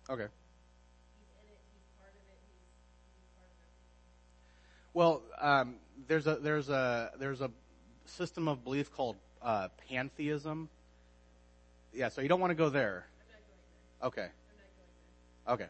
Okay. 0.07 0.27
Well, 4.93 5.23
um, 5.41 5.77
there's 6.07 6.27
a 6.27 6.35
there's 6.35 6.69
a 6.69 7.11
there's 7.17 7.41
a 7.41 7.49
system 8.05 8.47
of 8.47 8.63
belief 8.63 8.91
called 8.91 9.15
uh, 9.41 9.69
pantheism. 9.89 10.69
Yeah, 11.91 12.09
so 12.09 12.21
you 12.21 12.29
don't 12.29 12.39
want 12.39 12.51
to 12.51 12.55
go 12.55 12.69
there. 12.69 13.07
Okay. 14.03 14.27
Okay. 15.47 15.69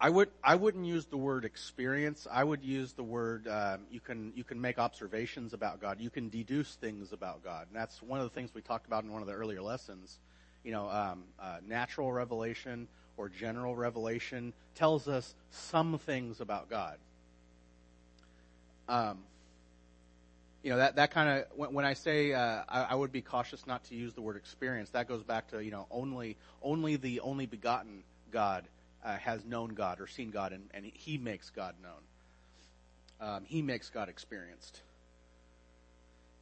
I 0.00 0.08
would 0.08 0.30
I 0.42 0.54
wouldn't 0.54 0.86
use 0.86 1.04
the 1.04 1.18
word 1.18 1.44
experience. 1.44 2.26
I 2.30 2.42
would 2.42 2.64
use 2.64 2.94
the 2.94 3.02
word 3.02 3.46
um, 3.46 3.80
you 3.90 4.00
can 4.00 4.32
you 4.34 4.44
can 4.44 4.58
make 4.58 4.78
observations 4.78 5.52
about 5.52 5.80
God. 5.80 6.00
You 6.00 6.08
can 6.08 6.30
deduce 6.30 6.74
things 6.76 7.12
about 7.12 7.44
God, 7.44 7.66
and 7.66 7.76
that's 7.76 8.00
one 8.02 8.18
of 8.18 8.24
the 8.24 8.34
things 8.34 8.54
we 8.54 8.62
talked 8.62 8.86
about 8.86 9.04
in 9.04 9.12
one 9.12 9.20
of 9.20 9.28
the 9.28 9.34
earlier 9.34 9.60
lessons. 9.60 10.18
You 10.64 10.72
know, 10.72 10.88
um, 10.88 11.24
uh, 11.38 11.58
natural 11.68 12.10
revelation 12.12 12.88
or 13.18 13.28
general 13.28 13.76
revelation 13.76 14.54
tells 14.74 15.06
us 15.06 15.34
some 15.50 15.98
things 15.98 16.40
about 16.40 16.70
God. 16.70 16.96
Um, 18.88 19.18
you 20.62 20.70
know 20.70 20.78
that 20.78 20.96
that 20.96 21.10
kind 21.10 21.28
of 21.28 21.44
when, 21.54 21.74
when, 21.74 21.84
I 21.84 21.92
say 21.92 22.32
uh, 22.32 22.62
I, 22.66 22.82
I, 22.90 22.94
would 22.94 23.12
be 23.12 23.20
cautious 23.20 23.66
not 23.66 23.84
to 23.84 23.94
use 23.94 24.14
the 24.14 24.22
word 24.22 24.36
experience. 24.36 24.90
That 24.90 25.08
goes 25.08 25.22
back 25.22 25.48
to 25.50 25.62
you 25.62 25.70
know 25.70 25.86
only 25.90 26.38
only 26.62 26.96
the 26.96 27.20
only 27.20 27.44
begotten 27.44 28.02
God 28.30 28.64
uh, 29.04 29.16
has 29.16 29.44
known 29.44 29.70
God 29.74 30.00
or 30.00 30.06
seen 30.06 30.30
God, 30.30 30.52
and, 30.52 30.68
and 30.72 30.84
he 30.84 31.18
makes 31.18 31.50
God 31.50 31.74
known. 31.82 32.00
Um, 33.20 33.44
he 33.46 33.62
makes 33.62 33.90
God 33.90 34.08
experienced. 34.08 34.80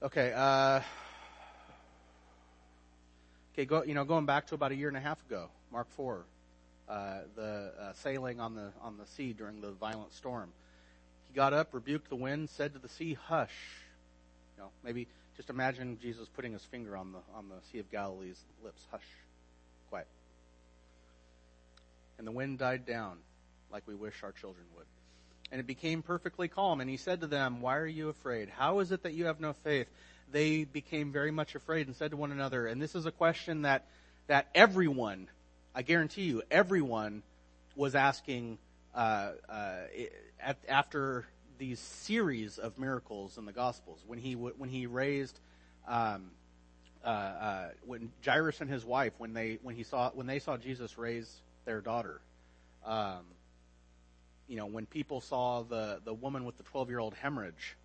Okay. 0.03 0.33
Uh, 0.35 0.81
okay. 3.53 3.65
Go. 3.65 3.83
You 3.83 3.95
know, 3.95 4.05
going 4.05 4.27
back 4.27 4.47
to 4.49 4.55
about 4.55 4.73
a 4.73 4.77
year 4.77 4.89
and 4.89 4.97
a 4.97 5.01
half 5.01 5.21
ago, 5.27 5.49
Mark 5.73 5.89
four, 5.91 6.25
uh, 6.89 7.21
the 7.35 7.73
uh, 7.81 7.93
sailing 7.95 8.39
on 8.41 8.55
the 8.55 8.73
on 8.81 8.97
the 8.97 9.07
sea 9.07 9.33
during 9.33 9.61
the 9.61 9.73
violent 9.73 10.13
storm. 10.13 10.51
He 11.29 11.35
got 11.35 11.53
up, 11.53 11.75
rebuked 11.75 12.09
the 12.09 12.17
wind, 12.17 12.49
said 12.51 12.75
to 12.75 12.79
the 12.79 12.89
sea, 12.89 13.15
"Hush." 13.15 13.83
You 14.57 14.63
know, 14.63 14.71
maybe 14.85 15.09
just 15.37 15.51
imagine 15.51 15.99
Jesus 16.01 16.29
putting 16.29 16.53
his 16.53 16.63
finger 16.63 16.97
on 16.97 17.13
the 17.13 17.19
on 17.37 17.49
the 17.49 17.57
Sea 17.71 17.79
of 17.81 17.91
Galilee's 17.91 18.41
lips. 18.63 18.87
Hush, 18.91 19.03
quiet. 19.91 20.07
And 22.19 22.27
the 22.27 22.33
wind 22.33 22.59
died 22.59 22.85
down, 22.85 23.19
like 23.73 23.87
we 23.87 23.95
wish 23.95 24.23
our 24.23 24.33
children 24.33 24.67
would. 24.77 24.87
And 25.51 25.61
it 25.61 25.67
became 25.67 26.03
perfectly 26.03 26.49
calm, 26.49 26.81
and 26.81 26.91
he 26.91 26.99
said 26.99 27.23
to 27.23 27.27
them, 27.27 27.63
Why 27.63 27.77
are 27.79 27.87
you 27.87 28.09
afraid? 28.11 28.51
How 28.51 28.81
is 28.81 28.93
it 28.93 29.05
that 29.05 29.15
you 29.15 29.27
have 29.27 29.41
no 29.41 29.55
faith? 29.65 29.87
They 30.31 30.65
became 30.65 31.11
very 31.11 31.31
much 31.31 31.55
afraid 31.55 31.87
and 31.87 31.97
said 31.97 32.11
to 32.11 32.17
one 32.19 32.33
another, 32.33 32.67
and 32.67 32.83
this 32.83 32.95
is 32.95 33.07
a 33.07 33.13
question 33.13 33.63
that, 33.63 33.87
that 34.27 34.49
everyone, 34.55 35.29
I 35.75 35.83
guarantee 35.83 36.25
you, 36.25 36.43
everyone 36.51 37.23
was 37.77 37.95
asking 37.95 38.59
uh, 38.95 39.33
uh, 39.49 39.77
at, 40.41 40.59
after 40.69 41.25
these 41.59 41.79
series 41.79 42.59
of 42.59 42.79
miracles 42.79 43.39
in 43.39 43.47
the 43.47 43.53
Gospels. 43.53 44.01
When 44.07 44.19
he 44.19 44.35
when 44.35 44.69
he 44.69 44.87
raised, 44.87 45.39
um, 45.87 46.31
uh, 47.05 47.09
uh, 47.09 47.69
when 47.87 48.11
Jairus 48.25 48.61
and 48.61 48.71
his 48.71 48.85
wife, 48.85 49.13
when 49.19 49.33
they 49.33 49.59
when 49.63 49.75
he 49.75 49.83
saw 49.83 50.11
when 50.11 50.27
they 50.27 50.39
saw 50.39 50.57
Jesus 50.57 50.99
raise 50.99 51.31
their 51.69 51.81
daughter, 51.83 52.21
um, 52.87 53.25
you 54.49 54.57
know, 54.57 54.65
when 54.65 54.87
people 54.87 55.21
saw 55.21 55.63
the 55.63 56.01
the 56.03 56.15
woman 56.15 56.47
with 56.47 56.57
the 56.57 56.63
twelve 56.63 56.89
year 56.89 56.99
old 56.99 57.15
hemorrhage 57.15 57.77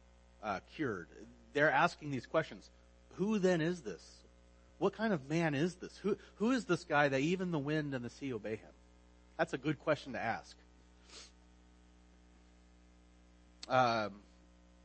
uh, 0.41 0.61
cured, 0.75 1.09
they're 1.51 1.69
asking 1.69 2.09
these 2.09 2.25
questions: 2.25 2.69
Who 3.15 3.39
then 3.39 3.59
is 3.59 3.81
this? 3.81 4.01
What 4.79 4.95
kind 4.95 5.11
of 5.11 5.29
man 5.29 5.53
is 5.53 5.75
this? 5.75 5.97
Who 5.97 6.17
who 6.35 6.51
is 6.51 6.63
this 6.63 6.85
guy 6.85 7.09
that 7.09 7.19
even 7.19 7.51
the 7.51 7.59
wind 7.59 7.93
and 7.93 8.05
the 8.05 8.09
sea 8.09 8.33
obey 8.33 8.55
him? 8.55 8.71
That's 9.37 9.51
a 9.51 9.57
good 9.57 9.79
question 9.79 10.13
to 10.13 10.21
ask. 10.21 10.55
Um, 13.67 14.11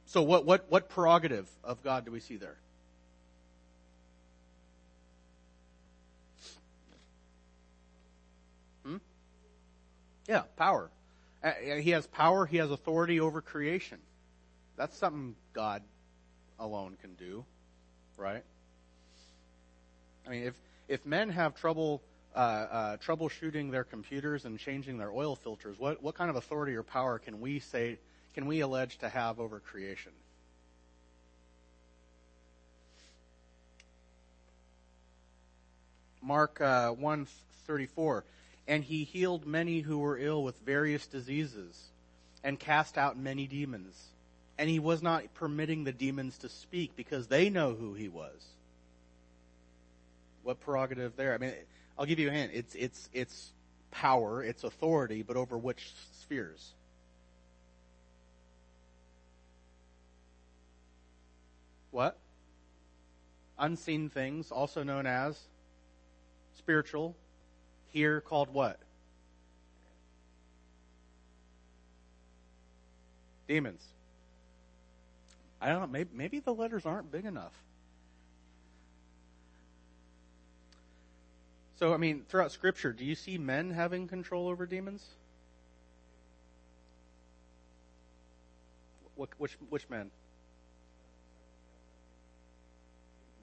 so 0.06 0.22
what, 0.22 0.44
what, 0.46 0.70
what 0.70 0.88
prerogative 0.88 1.48
of 1.62 1.82
God 1.82 2.04
do 2.04 2.10
we 2.10 2.20
see 2.20 2.36
there? 2.36 2.56
Yeah, 10.28 10.42
power. 10.56 10.90
Uh, 11.42 11.52
he 11.80 11.90
has 11.90 12.06
power, 12.06 12.44
he 12.46 12.58
has 12.58 12.70
authority 12.70 13.18
over 13.20 13.40
creation. 13.40 13.98
That's 14.76 14.96
something 14.96 15.34
God 15.54 15.82
alone 16.60 16.96
can 17.00 17.14
do, 17.14 17.44
right? 18.16 18.44
I 20.26 20.30
mean, 20.30 20.42
if, 20.44 20.54
if 20.88 21.04
men 21.06 21.30
have 21.30 21.54
trouble 21.54 22.02
uh, 22.36 22.38
uh, 22.38 22.96
troubleshooting 22.98 23.70
their 23.70 23.84
computers 23.84 24.44
and 24.44 24.58
changing 24.58 24.98
their 24.98 25.10
oil 25.10 25.34
filters, 25.34 25.78
what, 25.78 26.02
what 26.02 26.14
kind 26.14 26.28
of 26.28 26.36
authority 26.36 26.74
or 26.74 26.82
power 26.82 27.18
can 27.18 27.40
we 27.40 27.58
say 27.60 27.98
can 28.34 28.46
we 28.46 28.60
allege 28.60 28.98
to 28.98 29.08
have 29.08 29.40
over 29.40 29.58
creation? 29.58 30.12
Mark 36.22 36.60
uh, 36.60 36.90
134. 36.90 38.24
And 38.68 38.84
he 38.84 39.02
healed 39.02 39.46
many 39.46 39.80
who 39.80 39.98
were 39.98 40.16
ill 40.16 40.44
with 40.44 40.56
various 40.60 41.06
diseases 41.08 41.90
and 42.44 42.60
cast 42.60 42.96
out 42.96 43.18
many 43.18 43.48
demons. 43.48 44.00
And 44.56 44.70
he 44.70 44.78
was 44.78 45.02
not 45.02 45.34
permitting 45.34 45.82
the 45.82 45.92
demons 45.92 46.38
to 46.38 46.48
speak 46.48 46.94
because 46.94 47.26
they 47.26 47.50
know 47.50 47.74
who 47.74 47.94
he 47.94 48.08
was. 48.08 48.46
What 50.44 50.60
prerogative 50.60 51.16
there? 51.16 51.34
I 51.34 51.38
mean, 51.38 51.52
I'll 51.98 52.06
give 52.06 52.20
you 52.20 52.28
a 52.28 52.32
hint. 52.32 52.52
It's, 52.54 52.74
it's, 52.76 53.08
it's 53.12 53.52
power, 53.90 54.42
it's 54.44 54.62
authority, 54.62 55.22
but 55.22 55.36
over 55.36 55.58
which 55.58 55.90
spheres? 56.20 56.74
what? 61.98 62.16
Unseen 63.58 64.08
things, 64.08 64.52
also 64.52 64.84
known 64.84 65.04
as 65.04 65.36
spiritual, 66.56 67.16
here 67.98 68.20
called 68.20 68.48
what? 68.54 68.78
Demons. 73.48 73.82
I 75.60 75.70
don't 75.70 75.80
know, 75.80 75.86
maybe, 75.88 76.10
maybe 76.12 76.38
the 76.38 76.54
letters 76.54 76.86
aren't 76.86 77.10
big 77.10 77.24
enough. 77.24 77.52
So, 81.80 81.92
I 81.92 81.96
mean, 81.96 82.22
throughout 82.28 82.52
Scripture, 82.52 82.92
do 82.92 83.04
you 83.04 83.16
see 83.16 83.36
men 83.36 83.70
having 83.70 84.06
control 84.06 84.46
over 84.46 84.64
demons? 84.64 85.04
Which, 89.16 89.56
which 89.68 89.90
men? 89.90 90.12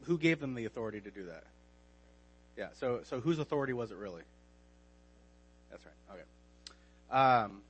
who 0.05 0.17
gave 0.17 0.39
them 0.39 0.53
the 0.53 0.65
authority 0.65 1.01
to 1.01 1.11
do 1.11 1.25
that? 1.25 1.43
Yeah. 2.57 2.67
So 2.79 3.01
so 3.03 3.19
whose 3.19 3.39
authority 3.39 3.73
was 3.73 3.91
it 3.91 3.97
really? 3.97 4.21
That's 5.69 5.83
right. 5.85 6.15
Okay. 6.15 7.17
Um, 7.17 7.61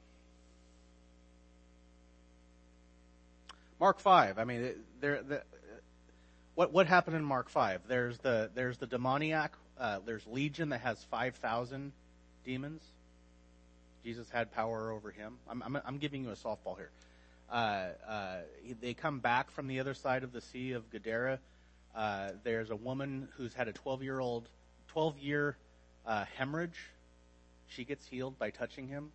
Mark 3.79 3.99
five. 3.99 4.37
I 4.39 4.43
mean, 4.43 4.73
there. 5.01 5.21
The, 5.21 5.43
what 6.55 6.71
what 6.71 6.87
happened 6.87 7.15
in 7.15 7.23
Mark 7.23 7.49
five? 7.49 7.81
There's 7.87 8.17
the 8.19 8.49
there's 8.55 8.77
the 8.77 8.87
demoniac. 8.87 9.53
Uh, 9.79 9.99
there's 10.05 10.25
Legion 10.27 10.69
that 10.69 10.81
has 10.81 11.03
five 11.05 11.35
thousand 11.35 11.91
demons. 12.45 12.81
Jesus 14.03 14.29
had 14.29 14.51
power 14.53 14.91
over 14.91 15.11
him. 15.11 15.37
I'm 15.49 15.61
I'm, 15.63 15.81
I'm 15.85 15.97
giving 15.97 16.23
you 16.23 16.29
a 16.29 16.35
softball 16.35 16.77
here. 16.77 16.91
Uh, 17.51 17.89
uh, 18.07 18.37
they 18.81 18.93
come 18.93 19.19
back 19.19 19.51
from 19.51 19.67
the 19.67 19.79
other 19.79 19.93
side 19.93 20.23
of 20.23 20.31
the 20.31 20.41
Sea 20.41 20.71
of 20.71 20.89
Gadara 20.89 21.39
uh, 21.95 22.31
there's 22.43 22.69
a 22.69 22.75
woman 22.75 23.29
who's 23.37 23.53
had 23.53 23.67
a 23.67 23.71
12 23.71 24.03
year 24.03 24.19
old, 24.19 24.49
12 24.89 25.17
year 25.19 25.57
uh, 26.05 26.25
hemorrhage. 26.35 26.77
She 27.67 27.85
gets 27.85 28.05
healed 28.07 28.37
by 28.37 28.49
touching 28.49 28.87
him. 28.87 29.11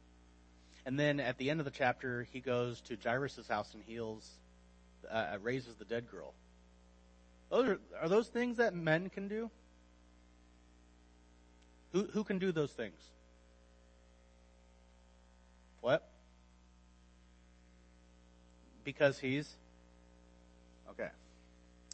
And 0.86 0.98
then 0.98 1.20
at 1.20 1.38
the 1.38 1.50
end 1.50 1.60
of 1.60 1.64
the 1.64 1.70
chapter, 1.70 2.26
he 2.32 2.40
goes 2.40 2.80
to 2.82 2.96
Jairus' 3.02 3.46
house 3.48 3.72
and 3.74 3.82
heals, 3.84 4.28
uh, 5.10 5.36
raises 5.42 5.74
the 5.76 5.84
dead 5.84 6.10
girl. 6.10 6.34
Those 7.50 7.68
are, 7.68 7.80
are 8.00 8.08
those 8.08 8.28
things 8.28 8.56
that 8.58 8.74
men 8.74 9.10
can 9.10 9.28
do? 9.28 9.50
Who, 11.92 12.04
who 12.04 12.24
can 12.24 12.38
do 12.38 12.52
those 12.52 12.70
things? 12.72 13.00
What? 15.80 16.08
Because 18.84 19.18
he's 19.18 19.48
okay. 20.90 21.08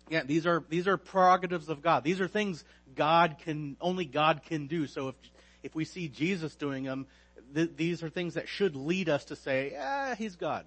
Yeah, 0.08 0.22
these 0.24 0.46
are 0.46 0.62
these 0.68 0.86
are 0.86 0.96
prerogatives 0.96 1.68
of 1.68 1.82
God. 1.82 2.04
These 2.04 2.20
are 2.20 2.28
things 2.28 2.64
God 2.94 3.36
can 3.44 3.76
only 3.80 4.04
God 4.04 4.42
can 4.46 4.66
do. 4.66 4.86
So 4.86 5.08
if 5.08 5.14
if 5.66 5.74
we 5.74 5.84
see 5.84 6.08
Jesus 6.08 6.54
doing 6.54 6.84
them, 6.84 7.06
th- 7.54 7.72
these 7.76 8.02
are 8.02 8.08
things 8.08 8.34
that 8.34 8.48
should 8.48 8.76
lead 8.76 9.08
us 9.08 9.24
to 9.26 9.36
say, 9.36 9.72
"Yeah, 9.72 10.14
he's 10.14 10.36
God." 10.36 10.64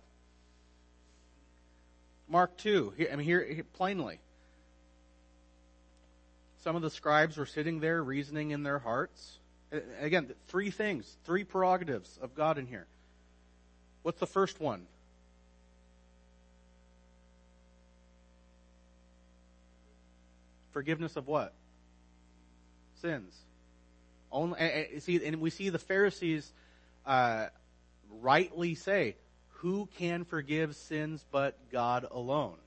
Mark 2.28 2.58
two. 2.58 2.94
Here, 2.98 3.10
I 3.12 3.16
mean, 3.16 3.26
here, 3.26 3.44
here 3.44 3.64
plainly, 3.74 4.20
some 6.64 6.76
of 6.76 6.82
the 6.82 6.90
scribes 6.90 7.38
were 7.38 7.46
sitting 7.46 7.80
there 7.80 8.04
reasoning 8.04 8.52
in 8.52 8.64
their 8.64 8.78
hearts. 8.78 9.40
Again, 10.00 10.34
three 10.48 10.70
things, 10.70 11.18
three 11.24 11.44
prerogatives 11.44 12.20
of 12.22 12.36
God 12.36 12.58
in 12.58 12.68
here. 12.68 12.88
What's 14.04 14.20
the 14.20 14.28
first 14.28 14.60
one? 14.60 14.86
Forgiveness 20.72 21.16
of 21.16 21.28
what? 21.28 21.54
Sins. 23.02 23.34
Only, 24.32 25.00
see, 25.00 25.26
and 25.26 25.42
we 25.42 25.50
see 25.50 25.70
the 25.70 25.80
Pharisees 25.80 26.52
uh, 27.06 27.48
rightly 28.22 28.76
say, 28.76 29.16
"Who 29.50 29.88
can 29.98 30.24
forgive 30.24 30.76
sins 30.76 31.26
but 31.32 31.58
God 31.72 32.06
alone?" 32.10 32.58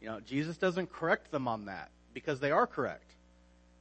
You 0.00 0.08
know, 0.08 0.20
Jesus 0.20 0.56
doesn't 0.56 0.92
correct 0.92 1.30
them 1.30 1.48
on 1.48 1.64
that 1.66 1.90
because 2.14 2.38
they 2.38 2.50
are 2.50 2.66
correct. 2.66 3.10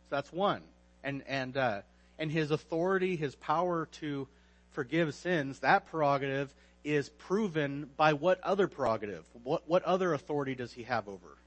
So 0.09 0.15
that's 0.15 0.33
one, 0.33 0.61
and 1.03 1.23
and 1.27 1.55
uh, 1.55 1.81
and 2.17 2.31
His 2.31 2.51
authority, 2.51 3.15
His 3.15 3.35
power 3.35 3.87
to 3.99 4.27
forgive 4.71 5.13
sins, 5.13 5.59
that 5.59 5.85
prerogative 5.87 6.53
is 6.83 7.09
proven 7.09 7.89
by 7.97 8.13
what 8.13 8.41
other 8.41 8.67
prerogative? 8.67 9.25
What 9.43 9.67
what 9.67 9.83
other 9.83 10.13
authority 10.13 10.55
does 10.55 10.73
He 10.73 10.83
have 10.83 11.07
over? 11.07 11.37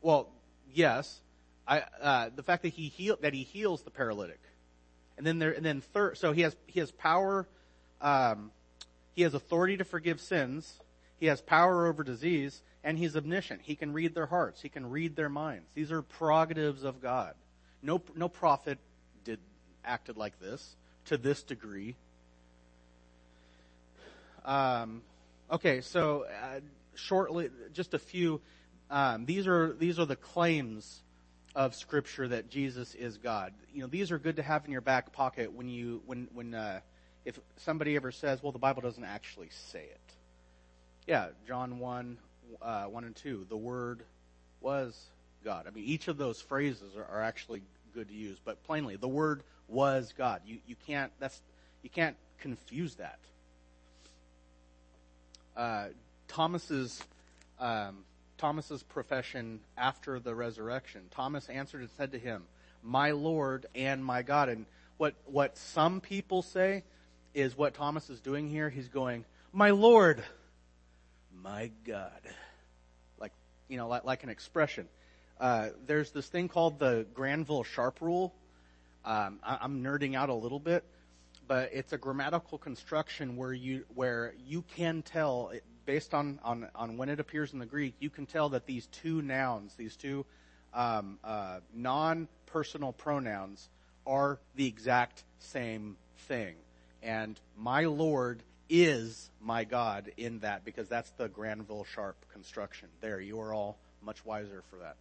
Well, 0.00 0.28
yes. 0.72 1.20
I, 1.68 1.82
uh, 2.00 2.30
the 2.34 2.42
fact 2.42 2.62
that 2.62 2.70
he 2.70 2.88
heal, 2.88 3.18
that 3.20 3.34
he 3.34 3.42
heals 3.42 3.82
the 3.82 3.90
paralytic, 3.90 4.40
and 5.18 5.26
then 5.26 5.38
there, 5.38 5.52
and 5.52 5.64
then 5.64 5.82
third, 5.82 6.16
so 6.16 6.32
he 6.32 6.40
has 6.40 6.56
he 6.66 6.80
has 6.80 6.90
power, 6.90 7.46
um, 8.00 8.50
he 9.14 9.22
has 9.22 9.34
authority 9.34 9.76
to 9.76 9.84
forgive 9.84 10.18
sins, 10.18 10.72
he 11.20 11.26
has 11.26 11.42
power 11.42 11.86
over 11.86 12.02
disease, 12.02 12.62
and 12.82 12.96
he's 12.96 13.14
omniscient. 13.16 13.60
He 13.62 13.76
can 13.76 13.92
read 13.92 14.14
their 14.14 14.24
hearts, 14.24 14.62
he 14.62 14.70
can 14.70 14.88
read 14.88 15.14
their 15.14 15.28
minds. 15.28 15.68
These 15.74 15.92
are 15.92 16.00
prerogatives 16.00 16.84
of 16.84 17.02
God. 17.02 17.34
No 17.82 18.00
no 18.16 18.30
prophet 18.30 18.78
did 19.24 19.38
acted 19.84 20.16
like 20.16 20.40
this 20.40 20.74
to 21.06 21.18
this 21.18 21.42
degree. 21.42 21.96
Um, 24.46 25.02
okay, 25.50 25.82
so 25.82 26.24
uh, 26.24 26.60
shortly, 26.94 27.50
just 27.74 27.92
a 27.92 27.98
few 27.98 28.40
um, 28.90 29.26
these 29.26 29.46
are 29.46 29.74
these 29.74 29.98
are 29.98 30.06
the 30.06 30.16
claims 30.16 31.02
of 31.58 31.74
Scripture 31.74 32.28
that 32.28 32.48
Jesus 32.48 32.94
is 32.94 33.18
God. 33.18 33.52
You 33.74 33.80
know, 33.80 33.88
these 33.88 34.12
are 34.12 34.18
good 34.18 34.36
to 34.36 34.42
have 34.44 34.64
in 34.64 34.70
your 34.70 34.80
back 34.80 35.12
pocket 35.12 35.52
when 35.52 35.68
you 35.68 36.00
when 36.06 36.28
when 36.32 36.54
uh, 36.54 36.78
if 37.24 37.38
somebody 37.56 37.96
ever 37.96 38.12
says, 38.12 38.40
"Well, 38.40 38.52
the 38.52 38.60
Bible 38.60 38.80
doesn't 38.80 39.02
actually 39.04 39.48
say 39.50 39.80
it." 39.80 40.12
Yeah, 41.08 41.30
John 41.48 41.80
one 41.80 42.16
uh, 42.62 42.84
one 42.84 43.02
and 43.02 43.16
two, 43.16 43.44
the 43.48 43.56
Word 43.56 44.04
was 44.60 44.96
God. 45.44 45.66
I 45.66 45.70
mean, 45.70 45.82
each 45.82 46.06
of 46.06 46.16
those 46.16 46.40
phrases 46.40 46.94
are, 46.96 47.04
are 47.04 47.22
actually 47.22 47.62
good 47.92 48.06
to 48.06 48.14
use, 48.14 48.38
but 48.44 48.62
plainly, 48.62 48.94
the 48.94 49.08
Word 49.08 49.42
was 49.66 50.14
God. 50.16 50.42
You 50.46 50.58
you 50.68 50.76
can't 50.86 51.10
that's 51.18 51.40
you 51.82 51.90
can't 51.90 52.16
confuse 52.38 52.94
that. 52.94 53.18
Uh, 55.56 55.88
Thomas's 56.28 57.02
um, 57.58 58.04
Thomas's 58.38 58.82
profession 58.82 59.60
after 59.76 60.18
the 60.20 60.34
resurrection. 60.34 61.02
Thomas 61.10 61.48
answered 61.48 61.80
and 61.80 61.90
said 61.96 62.12
to 62.12 62.18
him, 62.18 62.44
"My 62.82 63.10
Lord 63.10 63.66
and 63.74 64.04
my 64.04 64.22
God." 64.22 64.48
And 64.48 64.66
what 64.96 65.14
what 65.26 65.58
some 65.58 66.00
people 66.00 66.42
say 66.42 66.84
is 67.34 67.56
what 67.56 67.74
Thomas 67.74 68.08
is 68.08 68.20
doing 68.20 68.48
here. 68.48 68.70
He's 68.70 68.88
going, 68.88 69.24
"My 69.52 69.70
Lord, 69.70 70.22
my 71.42 71.70
God," 71.84 72.20
like 73.18 73.32
you 73.68 73.76
know, 73.76 73.88
like, 73.88 74.04
like 74.04 74.22
an 74.22 74.28
expression. 74.28 74.88
Uh, 75.40 75.70
there's 75.86 76.10
this 76.10 76.26
thing 76.26 76.48
called 76.48 76.78
the 76.78 77.06
Granville 77.14 77.64
Sharp 77.64 78.00
rule. 78.00 78.34
Um, 79.04 79.38
I, 79.44 79.58
I'm 79.60 79.82
nerding 79.82 80.16
out 80.16 80.28
a 80.30 80.34
little 80.34 80.58
bit, 80.58 80.84
but 81.46 81.70
it's 81.72 81.92
a 81.92 81.98
grammatical 81.98 82.58
construction 82.58 83.36
where 83.36 83.52
you 83.52 83.84
where 83.94 84.34
you 84.46 84.62
can 84.62 85.02
tell 85.02 85.52
based 85.88 86.12
on, 86.12 86.38
on, 86.44 86.68
on 86.74 86.98
when 86.98 87.08
it 87.08 87.18
appears 87.18 87.54
in 87.54 87.58
the 87.58 87.64
Greek, 87.64 87.94
you 87.98 88.10
can 88.10 88.26
tell 88.26 88.50
that 88.50 88.66
these 88.66 88.86
two 88.88 89.22
nouns, 89.22 89.74
these 89.76 89.96
two 89.96 90.26
um, 90.74 91.18
uh, 91.24 91.60
non 91.74 92.28
personal 92.44 92.92
pronouns, 92.92 93.70
are 94.06 94.38
the 94.54 94.66
exact 94.66 95.24
same 95.38 95.96
thing. 96.26 96.56
And 97.02 97.40
my 97.56 97.86
Lord 97.86 98.42
is 98.68 99.30
my 99.40 99.64
God 99.64 100.12
in 100.18 100.40
that 100.40 100.62
because 100.62 100.88
that's 100.88 101.08
the 101.12 101.26
Granville 101.26 101.86
Sharp 101.94 102.16
construction. 102.34 102.90
There, 103.00 103.18
you 103.18 103.40
are 103.40 103.54
all 103.54 103.78
much 104.02 104.22
wiser 104.26 104.62
for 104.68 104.80
that. 104.80 104.96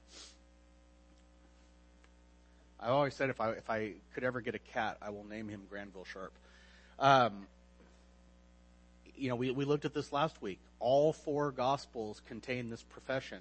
I 2.79 2.87
always 2.87 3.13
said 3.13 3.29
if 3.29 3.41
I 3.41 3.49
if 3.51 3.69
I 3.69 3.91
could 4.13 4.23
ever 4.23 4.39
get 4.39 4.55
a 4.55 4.59
cat, 4.59 4.99
I 5.01 5.09
will 5.09 5.25
name 5.25 5.49
him 5.49 5.63
Granville 5.69 6.05
Sharp. 6.05 6.31
Um, 6.97 7.45
you 9.17 9.29
know, 9.29 9.35
we, 9.35 9.51
we 9.51 9.65
looked 9.65 9.85
at 9.85 9.93
this 9.93 10.11
last 10.11 10.41
week. 10.41 10.59
All 10.79 11.13
four 11.13 11.51
Gospels 11.51 12.21
contain 12.27 12.69
this 12.69 12.83
profession. 12.83 13.39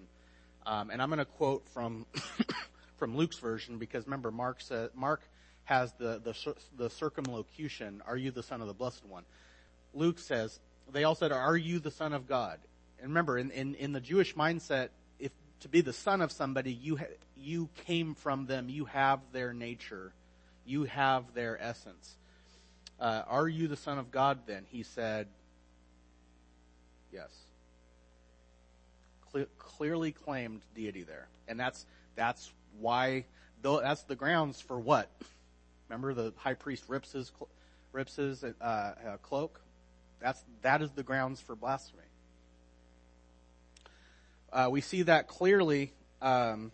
Um, 0.64 0.90
and 0.90 1.00
I'm 1.00 1.08
going 1.08 1.18
to 1.18 1.24
quote 1.24 1.66
from 1.68 2.06
from 2.96 3.16
Luke's 3.16 3.38
version 3.38 3.78
because 3.78 4.04
remember, 4.06 4.30
Mark 4.30 4.60
said, 4.60 4.90
Mark 4.94 5.22
has 5.64 5.92
the, 5.94 6.20
the, 6.22 6.54
the 6.76 6.90
circumlocution, 6.90 8.02
Are 8.06 8.16
you 8.16 8.30
the 8.30 8.42
Son 8.42 8.60
of 8.60 8.66
the 8.66 8.74
Blessed 8.74 9.04
One? 9.06 9.24
Luke 9.94 10.18
says, 10.18 10.58
They 10.92 11.04
all 11.04 11.14
said, 11.14 11.32
Are 11.32 11.56
you 11.56 11.78
the 11.78 11.90
Son 11.90 12.12
of 12.12 12.26
God? 12.26 12.58
And 12.98 13.08
remember, 13.08 13.38
in, 13.38 13.50
in, 13.50 13.74
in 13.74 13.92
the 13.92 14.00
Jewish 14.00 14.34
mindset, 14.34 14.88
if 15.18 15.32
to 15.60 15.68
be 15.68 15.82
the 15.82 15.92
son 15.92 16.22
of 16.22 16.32
somebody, 16.32 16.72
you, 16.72 16.96
ha- 16.96 17.04
you 17.36 17.68
came 17.84 18.14
from 18.14 18.46
them, 18.46 18.68
you 18.68 18.86
have 18.86 19.20
their 19.32 19.52
nature, 19.52 20.12
you 20.64 20.84
have 20.84 21.34
their 21.34 21.60
essence. 21.60 22.16
Uh, 22.98 23.22
are 23.28 23.48
you 23.48 23.68
the 23.68 23.76
Son 23.76 23.98
of 23.98 24.10
God 24.10 24.38
then? 24.46 24.64
He 24.70 24.82
said, 24.82 25.28
Yes. 27.16 27.30
Cle- 29.32 29.46
clearly 29.58 30.12
claimed 30.12 30.60
deity 30.74 31.02
there. 31.02 31.28
And 31.48 31.58
that's, 31.58 31.86
that's 32.14 32.52
why, 32.78 33.24
though, 33.62 33.80
that's 33.80 34.02
the 34.02 34.16
grounds 34.16 34.60
for 34.60 34.78
what? 34.78 35.10
Remember 35.88 36.12
the 36.12 36.34
high 36.36 36.52
priest 36.52 36.84
rips 36.88 37.12
his, 37.12 37.32
rips 37.92 38.16
his 38.16 38.44
uh, 38.44 38.50
uh, 38.60 38.94
cloak? 39.22 39.62
That's, 40.20 40.44
that 40.60 40.82
is 40.82 40.90
the 40.90 41.02
grounds 41.02 41.40
for 41.40 41.56
blasphemy. 41.56 42.02
Uh, 44.52 44.68
we 44.70 44.82
see 44.82 45.02
that 45.02 45.26
clearly 45.26 45.92
um, 46.20 46.70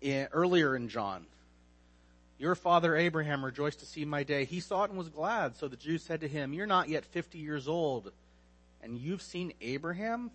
in, 0.00 0.26
earlier 0.32 0.74
in 0.74 0.88
John. 0.88 1.26
Your 2.38 2.54
father 2.54 2.96
Abraham 2.96 3.44
rejoiced 3.44 3.80
to 3.80 3.86
see 3.86 4.06
my 4.06 4.22
day. 4.22 4.46
He 4.46 4.60
saw 4.60 4.84
it 4.84 4.90
and 4.90 4.98
was 4.98 5.10
glad. 5.10 5.56
So 5.56 5.68
the 5.68 5.76
Jews 5.76 6.02
said 6.02 6.22
to 6.22 6.28
him, 6.28 6.54
You're 6.54 6.66
not 6.66 6.88
yet 6.88 7.04
50 7.04 7.38
years 7.38 7.68
old 7.68 8.10
and 8.82 8.98
you've 8.98 9.22
seen 9.22 9.52
Abraham? 9.60 10.30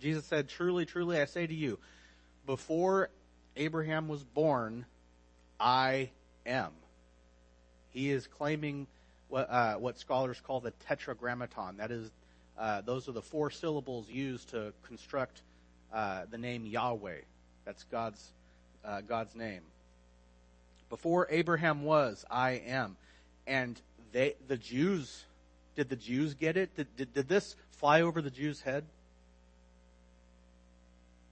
Jesus 0.00 0.24
said, 0.24 0.48
Truly, 0.48 0.86
truly, 0.86 1.20
I 1.20 1.24
say 1.24 1.46
to 1.46 1.54
you, 1.54 1.78
before 2.44 3.10
Abraham 3.56 4.08
was 4.08 4.22
born, 4.22 4.84
I 5.58 6.10
am. 6.44 6.72
He 7.90 8.10
is 8.10 8.26
claiming 8.26 8.86
what, 9.28 9.50
uh, 9.50 9.74
what 9.74 9.98
scholars 9.98 10.40
call 10.46 10.60
the 10.60 10.72
tetragrammaton. 10.86 11.78
That 11.78 11.90
is, 11.90 12.10
uh, 12.58 12.82
those 12.82 13.08
are 13.08 13.12
the 13.12 13.22
four 13.22 13.50
syllables 13.50 14.08
used 14.08 14.50
to 14.50 14.72
construct 14.82 15.42
uh, 15.92 16.26
the 16.30 16.38
name 16.38 16.66
Yahweh. 16.66 17.20
That's 17.64 17.84
God's 17.84 18.32
uh, 18.84 19.00
God's 19.00 19.34
name. 19.34 19.62
Before 20.88 21.26
Abraham 21.30 21.82
was, 21.82 22.24
I 22.30 22.62
am, 22.66 22.96
and 23.46 23.80
they 24.12 24.36
the 24.46 24.56
Jews. 24.56 25.24
Did 25.74 25.90
the 25.90 25.96
Jews 25.96 26.34
get 26.34 26.56
it? 26.56 26.74
Did, 26.76 26.96
did, 26.96 27.12
did 27.12 27.28
this 27.28 27.56
fly 27.76 28.02
over 28.02 28.20
the 28.20 28.30
Jews' 28.30 28.60
head? 28.60 28.84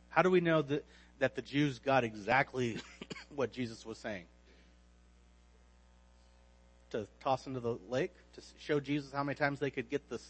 How 0.08 0.22
do 0.22 0.30
we 0.30 0.40
know 0.40 0.62
that, 0.62 0.84
that 1.18 1.34
the 1.34 1.42
Jews 1.42 1.78
got 1.78 2.04
exactly 2.04 2.78
what 3.34 3.52
Jesus 3.52 3.84
was 3.84 3.98
saying? 3.98 4.24
To 6.90 7.06
toss 7.20 7.46
into 7.46 7.60
the 7.60 7.78
lake? 7.88 8.12
To 8.34 8.42
show 8.58 8.78
Jesus 8.78 9.10
how 9.12 9.24
many 9.24 9.34
times 9.34 9.58
they 9.58 9.70
could 9.70 9.90
get 9.90 10.08
the, 10.08 10.20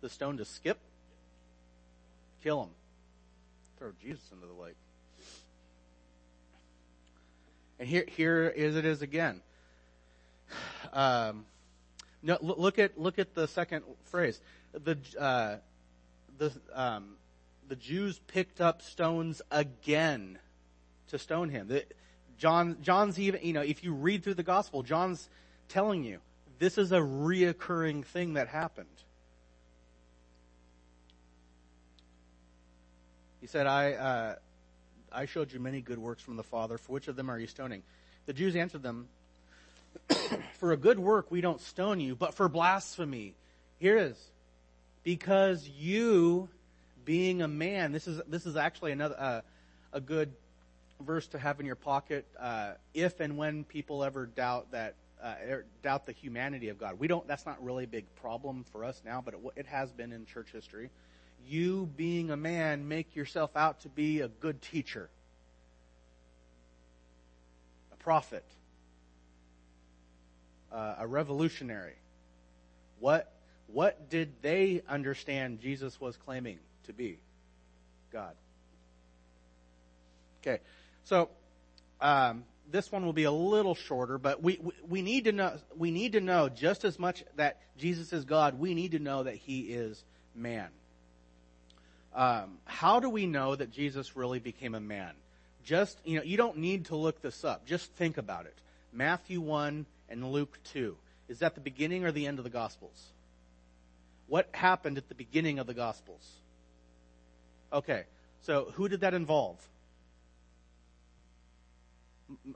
the 0.00 0.08
stone 0.08 0.36
to 0.36 0.44
skip? 0.44 0.78
Kill 2.42 2.62
him. 2.64 2.70
Throw 3.78 3.92
Jesus 4.00 4.22
into 4.32 4.46
the 4.46 4.62
lake. 4.62 4.76
And 7.80 7.88
here, 7.88 8.04
here 8.06 8.46
is 8.48 8.76
it 8.76 8.84
is 8.84 9.02
again. 9.02 9.40
Um, 10.92 11.46
no, 12.22 12.36
look 12.42 12.78
at 12.78 13.00
look 13.00 13.18
at 13.18 13.34
the 13.34 13.48
second 13.48 13.82
phrase 14.04 14.38
the 14.72 14.98
uh, 15.18 15.56
the 16.38 16.52
um, 16.72 17.16
the 17.68 17.76
Jews 17.76 18.20
picked 18.26 18.60
up 18.60 18.82
stones 18.82 19.42
again 19.50 20.38
to 21.08 21.18
stone 21.18 21.48
him. 21.48 21.68
The, 21.68 21.84
John 22.38 22.78
John's 22.82 23.18
even 23.18 23.40
you 23.42 23.52
know 23.52 23.60
if 23.60 23.84
you 23.84 23.92
read 23.92 24.24
through 24.24 24.34
the 24.34 24.42
gospel, 24.42 24.82
John's 24.82 25.28
telling 25.68 26.04
you 26.04 26.20
this 26.58 26.78
is 26.78 26.92
a 26.92 26.98
reoccurring 26.98 28.04
thing 28.04 28.34
that 28.34 28.48
happened. 28.48 28.88
He 33.40 33.46
said, 33.46 33.66
"I 33.66 33.92
uh, 33.92 34.34
I 35.12 35.26
showed 35.26 35.52
you 35.52 35.60
many 35.60 35.80
good 35.80 35.98
works 35.98 36.22
from 36.22 36.36
the 36.36 36.42
Father. 36.42 36.78
For 36.78 36.92
which 36.92 37.08
of 37.08 37.16
them 37.16 37.30
are 37.30 37.38
you 37.38 37.46
stoning?" 37.46 37.82
The 38.26 38.32
Jews 38.32 38.56
answered 38.56 38.82
them, 38.82 39.08
"For 40.58 40.72
a 40.72 40.76
good 40.76 40.98
work 40.98 41.30
we 41.30 41.40
don't 41.40 41.60
stone 41.60 42.00
you, 42.00 42.16
but 42.16 42.34
for 42.34 42.48
blasphemy." 42.48 43.34
Here 43.78 43.98
is 43.98 44.16
because 45.02 45.68
you, 45.68 46.48
being 47.04 47.42
a 47.42 47.48
man, 47.48 47.92
this 47.92 48.06
is 48.06 48.20
this 48.28 48.46
is 48.46 48.56
actually 48.56 48.92
another 48.92 49.16
uh, 49.18 49.40
a 49.92 50.00
good 50.00 50.32
verse 51.00 51.26
to 51.28 51.38
have 51.38 51.58
in 51.60 51.66
your 51.66 51.76
pocket 51.76 52.26
uh, 52.38 52.72
if 52.94 53.20
and 53.20 53.36
when 53.36 53.64
people 53.64 54.04
ever 54.04 54.26
doubt 54.26 54.70
that 54.70 54.94
uh, 55.22 55.34
er, 55.48 55.64
doubt 55.82 56.06
the 56.06 56.12
humanity 56.12 56.68
of 56.68 56.78
God. 56.78 56.98
We 56.98 57.06
don't. 57.06 57.26
That's 57.26 57.46
not 57.46 57.62
really 57.62 57.84
a 57.84 57.88
big 57.88 58.04
problem 58.16 58.64
for 58.72 58.84
us 58.84 59.00
now, 59.04 59.22
but 59.24 59.34
it, 59.34 59.40
it 59.56 59.66
has 59.66 59.92
been 59.92 60.12
in 60.12 60.26
church 60.26 60.48
history. 60.52 60.90
You, 61.46 61.90
being 61.96 62.30
a 62.30 62.36
man, 62.36 62.86
make 62.88 63.16
yourself 63.16 63.56
out 63.56 63.80
to 63.80 63.88
be 63.88 64.20
a 64.20 64.28
good 64.28 64.62
teacher, 64.62 65.08
a 67.92 67.96
prophet, 67.96 68.44
uh, 70.72 70.96
a 70.98 71.06
revolutionary. 71.06 71.94
What 73.00 73.32
what 73.72 74.10
did 74.10 74.34
they 74.42 74.82
understand 74.88 75.60
Jesus 75.60 76.00
was 76.00 76.16
claiming 76.16 76.58
to 76.84 76.92
be? 76.92 77.18
God. 78.12 78.34
Okay, 80.42 80.60
so 81.04 81.30
um, 82.00 82.44
this 82.70 82.90
one 82.90 83.04
will 83.04 83.12
be 83.12 83.24
a 83.24 83.32
little 83.32 83.74
shorter, 83.74 84.18
but 84.18 84.42
we, 84.42 84.58
we, 84.60 84.72
we 84.88 85.02
need 85.02 85.24
to 85.24 85.32
know 85.32 85.56
we 85.76 85.90
need 85.90 86.12
to 86.12 86.20
know 86.20 86.48
just 86.48 86.84
as 86.84 86.98
much 86.98 87.24
that 87.36 87.58
Jesus 87.78 88.12
is 88.12 88.24
God. 88.24 88.58
We 88.58 88.74
need 88.74 88.92
to 88.92 88.98
know 88.98 89.22
that 89.22 89.36
He 89.36 89.60
is 89.60 90.02
man. 90.34 90.68
Um, 92.14 92.58
how 92.64 93.00
do 93.00 93.08
we 93.08 93.26
know 93.26 93.56
that 93.56 93.70
Jesus 93.70 94.16
really 94.16 94.38
became 94.38 94.74
a 94.74 94.80
man? 94.80 95.12
Just 95.64 95.98
you 96.04 96.18
know, 96.18 96.24
you 96.24 96.36
don't 96.36 96.58
need 96.58 96.86
to 96.86 96.96
look 96.96 97.22
this 97.22 97.44
up. 97.44 97.64
Just 97.66 97.92
think 97.92 98.18
about 98.18 98.46
it. 98.46 98.56
Matthew 98.92 99.40
one 99.40 99.86
and 100.08 100.30
Luke 100.32 100.58
two. 100.64 100.96
Is 101.28 101.38
that 101.38 101.54
the 101.54 101.60
beginning 101.60 102.04
or 102.04 102.12
the 102.12 102.26
end 102.26 102.38
of 102.38 102.44
the 102.44 102.50
Gospels? 102.50 103.12
What 104.26 104.48
happened 104.52 104.98
at 104.98 105.08
the 105.08 105.14
beginning 105.14 105.58
of 105.58 105.66
the 105.66 105.74
Gospels? 105.74 106.26
Okay, 107.72 108.04
so 108.42 108.72
who 108.74 108.88
did 108.88 109.00
that 109.00 109.14
involve? 109.14 109.58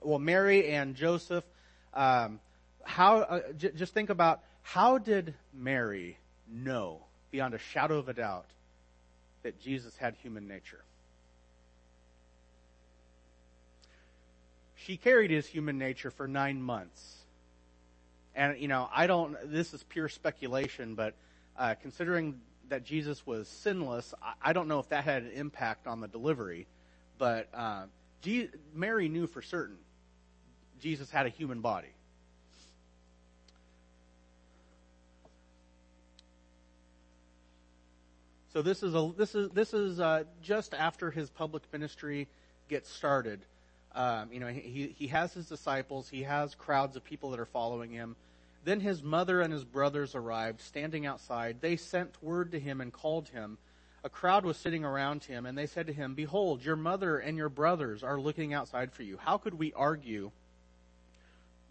well, 0.02 0.18
Mary 0.18 0.68
and 0.68 0.94
Joseph. 0.94 1.44
Um, 1.94 2.40
how? 2.84 3.18
Uh, 3.18 3.40
j- 3.56 3.72
just 3.72 3.94
think 3.94 4.10
about 4.10 4.42
how 4.62 4.98
did 4.98 5.34
Mary 5.54 6.18
know 6.48 7.00
beyond 7.30 7.54
a 7.54 7.58
shadow 7.58 7.98
of 7.98 8.08
a 8.08 8.14
doubt 8.14 8.46
that 9.42 9.60
Jesus 9.60 9.96
had 9.96 10.14
human 10.22 10.48
nature? 10.48 10.82
She 14.76 14.96
carried 14.96 15.30
his 15.30 15.46
human 15.46 15.78
nature 15.78 16.10
for 16.10 16.28
nine 16.28 16.62
months. 16.62 17.16
And, 18.36 18.60
you 18.60 18.68
know, 18.68 18.88
I 18.94 19.06
don't, 19.06 19.36
this 19.50 19.72
is 19.72 19.82
pure 19.82 20.08
speculation, 20.08 20.94
but 20.94 21.14
uh, 21.58 21.74
considering 21.80 22.40
that 22.68 22.84
Jesus 22.84 23.26
was 23.26 23.48
sinless, 23.48 24.12
I, 24.22 24.50
I, 24.50 24.52
don't 24.52 24.68
know 24.68 24.78
if 24.80 24.88
that 24.88 25.04
had 25.04 25.22
an 25.22 25.30
impact 25.32 25.86
on 25.86 26.00
the 26.00 26.08
delivery. 26.08 26.66
But 27.18 27.48
uh, 27.54 27.84
G- 28.22 28.48
Mary 28.74 29.08
knew 29.08 29.26
for 29.26 29.42
certain 29.42 29.76
Jesus 30.80 31.10
had 31.10 31.26
a 31.26 31.30
human 31.30 31.60
body. 31.60 31.88
So 38.52 38.62
this 38.62 38.82
is 38.82 38.94
a 38.94 39.12
this 39.16 39.34
is 39.34 39.50
this 39.50 39.74
is 39.74 40.00
uh, 40.00 40.24
just 40.42 40.72
after 40.72 41.10
his 41.10 41.28
public 41.28 41.62
ministry 41.72 42.26
gets 42.68 42.90
started. 42.90 43.40
Um, 43.94 44.32
you 44.32 44.40
know, 44.40 44.48
he 44.48 44.94
he 44.96 45.08
has 45.08 45.34
his 45.34 45.46
disciples. 45.46 46.08
He 46.08 46.22
has 46.22 46.54
crowds 46.54 46.96
of 46.96 47.04
people 47.04 47.30
that 47.32 47.40
are 47.40 47.44
following 47.44 47.90
him. 47.90 48.16
Then 48.66 48.80
his 48.80 49.00
mother 49.00 49.40
and 49.40 49.52
his 49.52 49.64
brothers 49.64 50.16
arrived, 50.16 50.60
standing 50.60 51.06
outside. 51.06 51.60
They 51.60 51.76
sent 51.76 52.20
word 52.20 52.50
to 52.50 52.58
him 52.58 52.80
and 52.80 52.92
called 52.92 53.28
him. 53.28 53.58
A 54.02 54.08
crowd 54.08 54.44
was 54.44 54.56
sitting 54.56 54.84
around 54.84 55.22
him, 55.22 55.46
and 55.46 55.56
they 55.56 55.66
said 55.66 55.86
to 55.86 55.92
him, 55.92 56.14
Behold, 56.14 56.64
your 56.64 56.74
mother 56.74 57.16
and 57.16 57.36
your 57.38 57.48
brothers 57.48 58.02
are 58.02 58.18
looking 58.18 58.52
outside 58.52 58.92
for 58.92 59.04
you. 59.04 59.18
How 59.18 59.38
could 59.38 59.54
we 59.54 59.72
argue 59.74 60.32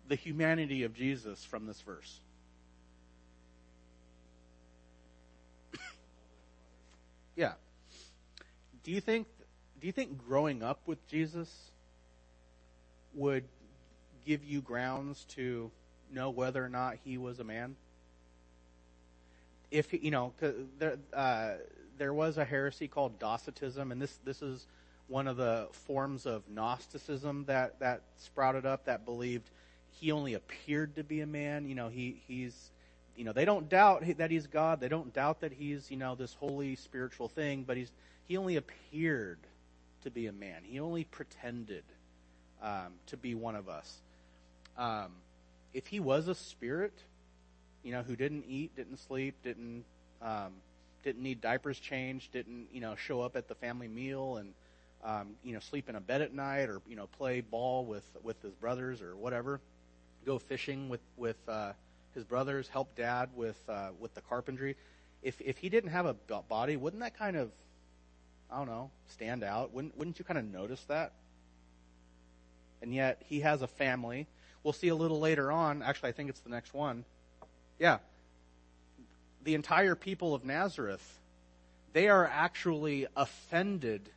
the 0.08 0.15
humanity 0.15 0.84
of 0.84 0.93
Jesus 0.93 1.43
from 1.43 1.65
this 1.67 1.81
verse? 1.81 2.21
Yeah. 7.36 7.55
Do 8.86 8.91
you 8.91 9.01
think 9.01 9.27
do 9.81 9.88
you 9.88 9.91
think 9.91 10.25
growing 10.25 10.63
up 10.63 10.79
with 10.86 11.05
Jesus 11.10 11.53
would 13.13 13.43
give 14.25 14.45
you 14.45 14.62
grounds 14.62 15.25
to 15.36 15.69
know 16.11 16.29
whether 16.29 16.63
or 16.63 16.69
not 16.69 16.97
he 17.03 17.17
was 17.17 17.39
a 17.39 17.43
man? 17.43 17.75
If 19.71 19.91
you 19.93 20.11
know, 20.11 20.33
there 20.79 20.97
uh, 21.13 21.51
there 21.97 22.13
was 22.13 22.37
a 22.37 22.45
heresy 22.45 22.87
called 22.87 23.19
Docetism, 23.19 23.91
and 23.91 24.01
this 24.01 24.17
this 24.23 24.41
is 24.41 24.65
one 25.07 25.27
of 25.27 25.37
the 25.37 25.67
forms 25.71 26.25
of 26.25 26.43
Gnosticism 26.49 27.45
that 27.45 27.79
that 27.79 28.01
sprouted 28.17 28.65
up 28.65 28.85
that 28.85 29.05
believed 29.05 29.49
he 29.91 30.11
only 30.11 30.33
appeared 30.33 30.95
to 30.95 31.03
be 31.03 31.21
a 31.21 31.27
man. 31.27 31.67
You 31.67 31.75
know, 31.75 31.89
he 31.89 32.21
he's 32.27 32.71
you 33.15 33.23
know, 33.23 33.31
they 33.31 33.45
don't 33.45 33.69
doubt 33.69 34.03
that 34.17 34.29
he's 34.29 34.47
God. 34.47 34.79
They 34.79 34.89
don't 34.89 35.13
doubt 35.13 35.41
that 35.41 35.53
he's, 35.53 35.89
you 35.89 35.97
know, 35.97 36.15
this 36.15 36.33
holy 36.33 36.75
spiritual 36.75 37.29
thing, 37.29 37.63
but 37.65 37.77
he's, 37.77 37.91
he 38.27 38.37
only 38.37 38.57
appeared 38.57 39.39
to 40.03 40.11
be 40.11 40.27
a 40.27 40.33
man. 40.33 40.61
He 40.63 40.79
only 40.79 41.05
pretended 41.05 41.83
um, 42.61 42.93
to 43.07 43.17
be 43.17 43.33
one 43.33 43.55
of 43.55 43.69
us. 43.69 44.01
Um, 44.77 45.11
if 45.75 45.88
he 45.88 45.99
was 45.99 46.29
a 46.29 46.33
spirit, 46.33 46.93
you 47.83 47.91
know, 47.91 48.01
who 48.01 48.15
didn't 48.15 48.45
eat, 48.47 48.75
didn't 48.77 48.97
sleep, 48.97 49.35
didn't 49.43 49.83
um, 50.21 50.53
didn't 51.03 51.21
need 51.21 51.41
diapers 51.41 51.77
changed, 51.79 52.31
didn't 52.31 52.67
you 52.71 52.79
know 52.79 52.95
show 52.95 53.21
up 53.21 53.35
at 53.35 53.47
the 53.47 53.55
family 53.55 53.89
meal 53.89 54.38
and 54.38 54.53
um, 55.03 55.35
you 55.43 55.53
know 55.53 55.59
sleep 55.59 55.89
in 55.89 55.95
a 55.95 56.01
bed 56.01 56.21
at 56.21 56.33
night 56.33 56.69
or 56.69 56.81
you 56.88 56.95
know 56.95 57.07
play 57.17 57.41
ball 57.41 57.85
with 57.85 58.05
with 58.23 58.41
his 58.41 58.53
brothers 58.53 59.01
or 59.01 59.17
whatever, 59.17 59.59
go 60.25 60.39
fishing 60.39 60.88
with 60.88 61.01
with 61.17 61.38
uh, 61.49 61.73
his 62.15 62.23
brothers, 62.23 62.69
help 62.69 62.95
dad 62.95 63.29
with 63.35 63.59
uh, 63.67 63.89
with 63.99 64.13
the 64.15 64.21
carpentry. 64.21 64.77
If 65.21 65.41
if 65.41 65.57
he 65.57 65.67
didn't 65.67 65.91
have 65.91 66.05
a 66.05 66.13
body, 66.13 66.77
wouldn't 66.77 67.01
that 67.01 67.19
kind 67.19 67.35
of 67.35 67.51
I 68.49 68.57
don't 68.57 68.67
know 68.67 68.91
stand 69.09 69.43
out? 69.43 69.73
Wouldn't 69.73 69.97
wouldn't 69.97 70.19
you 70.19 70.25
kind 70.25 70.39
of 70.39 70.45
notice 70.45 70.83
that? 70.85 71.11
And 72.81 72.93
yet 72.93 73.21
he 73.25 73.41
has 73.41 73.61
a 73.61 73.67
family. 73.67 74.27
We'll 74.65 74.73
see 74.73 74.88
a 74.88 74.95
little 74.95 75.19
later 75.19 75.51
on. 75.51 75.84
Actually, 75.84 76.10
I 76.10 76.13
think 76.13 76.30
it's 76.32 76.39
the 76.39 76.49
next 76.49 76.73
one. 76.73 77.06
Yeah, 77.78 77.99
the 79.43 79.54
entire 79.54 79.93
people 79.93 80.34
of 80.34 80.43
Nazareth, 80.43 81.19
they 81.93 82.10
are 82.10 82.25
actually 82.25 83.06
offended 83.15 84.10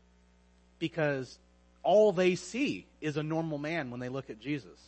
because 0.79 1.39
all 1.83 2.13
they 2.13 2.35
see 2.35 2.87
is 3.03 3.19
a 3.19 3.23
normal 3.23 3.59
man 3.59 3.91
when 3.91 4.01
they 4.01 4.09
look 4.09 4.31
at 4.31 4.41
Jesus. 4.41 4.81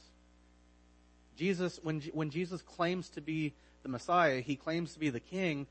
Jesus, 1.37 1.79
when, 1.83 2.01
when 2.15 2.31
Jesus 2.31 2.63
claims 2.63 3.11
to 3.11 3.21
be 3.21 3.53
the 3.83 3.91
Messiah, 3.91 4.41
he 4.41 4.57
claims 4.57 4.95
to 4.95 4.99
be 4.99 5.11
the 5.11 5.21
king, 5.21 5.67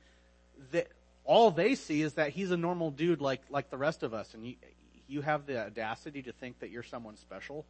that 0.72 0.86
all 1.26 1.50
they 1.50 1.74
see 1.74 2.04
is 2.04 2.14
that 2.14 2.30
he's 2.30 2.52
a 2.52 2.58
normal 2.58 2.92
dude 2.92 3.22
like, 3.22 3.42
like 3.50 3.72
the 3.72 3.78
rest 3.78 4.04
of 4.04 4.14
us. 4.14 4.36
And 4.36 4.46
you, 4.46 4.56
you 5.08 5.22
have 5.22 5.48
the 5.48 5.66
audacity 5.66 6.22
to 6.22 6.32
think 6.32 6.60
that 6.60 6.70
you're 6.70 6.84
someone 6.84 7.18
special? 7.18 7.66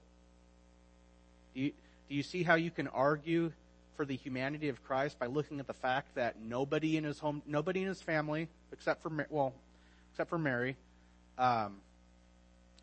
Do 1.56 1.62
you, 1.62 1.72
do 2.10 2.16
you 2.16 2.24
see 2.24 2.44
how 2.44 2.56
you 2.56 2.72
can 2.72 2.88
argue 2.88 3.52
for 3.96 4.04
the 4.04 4.16
humanity 4.16 4.70
of 4.70 4.84
Christ 4.84 5.20
by 5.20 5.28
looking 5.28 5.60
at 5.60 5.68
the 5.68 5.74
fact 5.74 6.16
that 6.16 6.42
nobody 6.42 6.98
in 6.98 7.04
his 7.04 7.20
home, 7.20 7.44
nobody 7.46 7.82
in 7.82 7.88
his 7.88 8.02
family, 8.02 8.50
except 8.72 9.04
for, 9.04 9.28
well, 9.30 9.54
except 10.12 10.30
for 10.30 10.40
Mary, 10.40 10.76
um, 11.38 11.78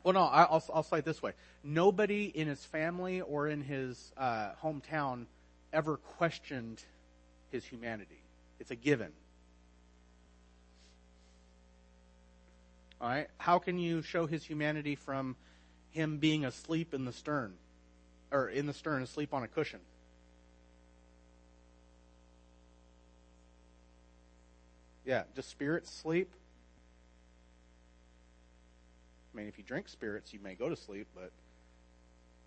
well, 0.05 0.15
no, 0.15 0.21
I'll, 0.21 0.63
I'll 0.73 0.83
say 0.85 0.99
it 0.99 1.05
this 1.05 1.21
way. 1.21 1.33
Nobody 1.65 2.27
in 2.27 2.47
his 2.47 2.65
family 2.65 3.21
or 3.21 3.49
in 3.49 3.61
his 3.61 4.13
uh, 4.17 4.51
hometown 4.63 5.27
ever 5.73 5.97
questioned 5.97 6.81
his 7.51 7.65
humanity. 7.65 8.23
It's 8.61 8.71
a 8.71 8.77
given. 8.77 9.11
All 13.01 13.09
right? 13.09 13.27
How 13.39 13.59
can 13.59 13.81
you 13.81 14.03
show 14.03 14.27
his 14.27 14.45
humanity 14.45 14.95
from 14.95 15.35
him 15.91 16.19
being 16.19 16.45
asleep 16.45 16.95
in 16.95 17.05
the 17.05 17.13
stern? 17.13 17.55
Or 18.33 18.49
in 18.49 18.67
the 18.67 18.73
stern, 18.73 19.03
asleep 19.03 19.33
on 19.33 19.43
a 19.43 19.49
cushion? 19.49 19.81
Yeah, 25.05 25.23
does 25.35 25.47
spirits 25.47 25.91
sleep? 25.91 26.33
I 29.33 29.37
mean, 29.37 29.47
if 29.47 29.59
you 29.59 29.65
drink 29.65 29.89
spirits, 29.89 30.33
you 30.33 30.41
may 30.41 30.55
go 30.55 30.69
to 30.69 30.77
sleep, 30.77 31.07
but 31.15 31.31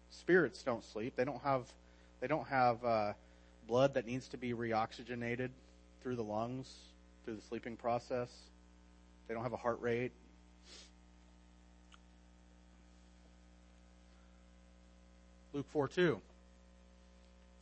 spirits 0.09 0.61
don't 0.63 0.83
sleep. 0.83 1.15
They 1.15 1.23
don't 1.23 1.41
have 1.41 1.71
they 2.19 2.27
don't 2.27 2.47
have 2.47 2.83
uh, 2.83 3.13
blood 3.67 3.93
that 3.93 4.05
needs 4.05 4.27
to 4.29 4.37
be 4.37 4.53
reoxygenated 4.53 5.49
through 6.01 6.17
the 6.17 6.23
lungs 6.23 6.67
through 7.23 7.35
the 7.35 7.41
sleeping 7.41 7.75
process. 7.75 8.29
They 9.27 9.33
don't 9.33 9.43
have 9.43 9.53
a 9.53 9.57
heart 9.57 9.79
rate. 9.81 10.11
Luke 15.59 15.67
4 15.71 15.89
2. 15.89 16.21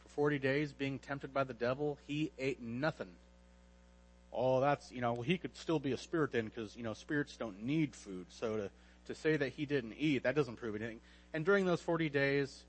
For 0.03 0.09
40 0.09 0.37
days, 0.37 0.71
being 0.71 0.99
tempted 0.99 1.33
by 1.33 1.43
the 1.43 1.53
devil, 1.55 1.97
he 2.05 2.31
ate 2.37 2.61
nothing. 2.61 3.07
Oh, 4.31 4.61
that's, 4.61 4.91
you 4.91 5.01
know, 5.01 5.23
he 5.23 5.39
could 5.39 5.57
still 5.57 5.79
be 5.79 5.93
a 5.93 5.97
spirit 5.97 6.31
then 6.31 6.45
because, 6.45 6.75
you 6.75 6.83
know, 6.83 6.93
spirits 6.93 7.35
don't 7.37 7.63
need 7.63 7.95
food. 7.95 8.27
So 8.29 8.57
to 8.57 8.69
to 9.07 9.15
say 9.15 9.35
that 9.37 9.49
he 9.53 9.65
didn't 9.65 9.95
eat, 9.97 10.23
that 10.23 10.35
doesn't 10.35 10.57
prove 10.57 10.75
anything. 10.75 10.99
And 11.33 11.43
during 11.43 11.65
those 11.65 11.81
40 11.81 12.09
days, 12.09 12.65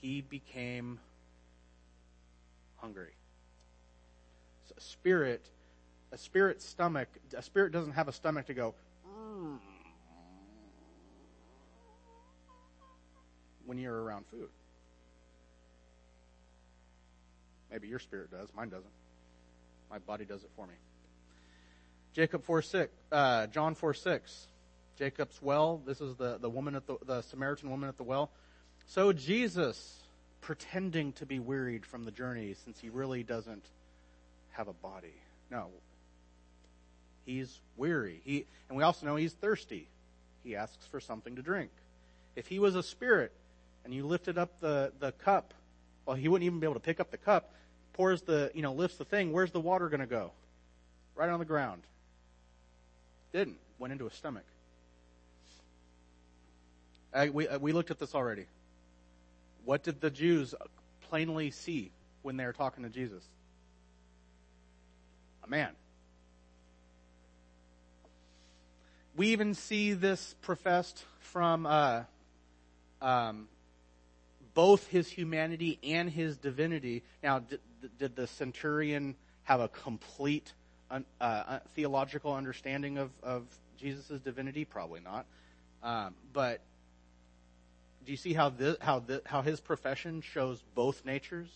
he 0.00 0.22
became 0.22 0.98
hungry. 2.78 3.12
So 4.66 4.74
a 4.76 4.80
spirit, 4.80 5.42
a 6.10 6.18
spirit 6.18 6.62
stomach, 6.62 7.08
a 7.36 7.42
spirit 7.42 7.70
doesn't 7.70 7.92
have 7.92 8.08
a 8.08 8.12
stomach 8.12 8.46
to 8.46 8.54
go, 8.54 8.74
mm, 9.06 9.58
when 13.66 13.78
you're 13.78 14.02
around 14.02 14.26
food. 14.26 14.48
Maybe 17.74 17.88
your 17.88 17.98
spirit 17.98 18.30
does. 18.30 18.48
Mine 18.56 18.68
doesn't. 18.68 18.92
My 19.90 19.98
body 19.98 20.24
does 20.24 20.44
it 20.44 20.50
for 20.54 20.64
me. 20.64 20.74
Jacob 22.12 22.44
4 22.44 22.62
6, 22.62 22.92
uh, 23.10 23.48
John 23.48 23.74
4 23.74 23.94
6. 23.94 24.46
Jacob's 24.96 25.42
well. 25.42 25.82
This 25.84 26.00
is 26.00 26.14
the, 26.14 26.38
the 26.38 26.48
woman 26.48 26.76
at 26.76 26.86
the, 26.86 26.98
the 27.04 27.22
Samaritan 27.22 27.70
woman 27.70 27.88
at 27.88 27.96
the 27.96 28.04
well. 28.04 28.30
So 28.86 29.12
Jesus, 29.12 30.04
pretending 30.40 31.14
to 31.14 31.26
be 31.26 31.40
wearied 31.40 31.84
from 31.84 32.04
the 32.04 32.12
journey 32.12 32.54
since 32.64 32.78
he 32.78 32.90
really 32.90 33.24
doesn't 33.24 33.64
have 34.52 34.68
a 34.68 34.72
body. 34.72 35.14
No. 35.50 35.66
He's 37.26 37.58
weary. 37.76 38.20
He, 38.24 38.46
and 38.68 38.78
we 38.78 38.84
also 38.84 39.04
know 39.04 39.16
he's 39.16 39.32
thirsty. 39.32 39.88
He 40.44 40.54
asks 40.54 40.86
for 40.92 41.00
something 41.00 41.34
to 41.34 41.42
drink. 41.42 41.72
If 42.36 42.46
he 42.46 42.60
was 42.60 42.76
a 42.76 42.84
spirit 42.84 43.32
and 43.84 43.92
you 43.92 44.06
lifted 44.06 44.38
up 44.38 44.60
the, 44.60 44.92
the 45.00 45.10
cup, 45.10 45.54
well, 46.06 46.16
he 46.16 46.28
wouldn't 46.28 46.44
even 46.46 46.60
be 46.60 46.66
able 46.66 46.74
to 46.74 46.80
pick 46.80 47.00
up 47.00 47.10
the 47.10 47.16
cup, 47.16 47.52
pours 47.94 48.22
the, 48.22 48.50
you 48.54 48.62
know, 48.62 48.74
lifts 48.74 48.98
the 48.98 49.04
thing, 49.04 49.32
where's 49.32 49.50
the 49.50 49.60
water 49.60 49.88
going 49.88 50.00
to 50.00 50.06
go? 50.06 50.32
Right 51.16 51.28
on 51.30 51.38
the 51.38 51.44
ground. 51.44 51.82
Didn't. 53.32 53.56
Went 53.78 53.92
into 53.92 54.04
his 54.04 54.14
stomach. 54.14 54.44
Uh, 57.12 57.28
we, 57.32 57.48
uh, 57.48 57.58
we 57.58 57.72
looked 57.72 57.90
at 57.90 57.98
this 57.98 58.14
already. 58.14 58.46
what 59.64 59.82
did 59.82 60.00
the 60.00 60.10
Jews 60.10 60.54
plainly 61.08 61.50
see 61.50 61.90
when 62.22 62.36
they 62.36 62.44
were 62.44 62.52
talking 62.52 62.82
to 62.82 62.90
Jesus? 62.90 63.22
A 65.44 65.48
man. 65.48 65.70
We 69.16 69.28
even 69.28 69.54
see 69.54 69.92
this 69.92 70.34
professed 70.42 71.04
from 71.20 71.66
uh, 71.66 72.02
um, 73.00 73.48
both 74.54 74.86
his 74.88 75.08
humanity 75.08 75.78
and 75.84 76.10
his 76.10 76.36
divinity. 76.36 77.02
Now, 77.22 77.40
did, 77.40 77.60
did 77.98 78.16
the 78.16 78.26
centurion 78.26 79.14
have 79.44 79.60
a 79.60 79.68
complete 79.68 80.52
uh, 80.90 81.00
uh, 81.20 81.58
theological 81.74 82.34
understanding 82.34 82.98
of, 82.98 83.10
of 83.22 83.44
Jesus' 83.78 84.20
divinity? 84.20 84.64
Probably 84.64 85.00
not. 85.00 85.26
Um, 85.82 86.14
but 86.32 86.60
do 88.04 88.12
you 88.12 88.16
see 88.16 88.32
how 88.32 88.50
this, 88.50 88.76
how 88.80 89.02
how 89.24 89.42
his 89.42 89.60
profession 89.60 90.20
shows 90.20 90.62
both 90.74 91.04
natures? 91.04 91.48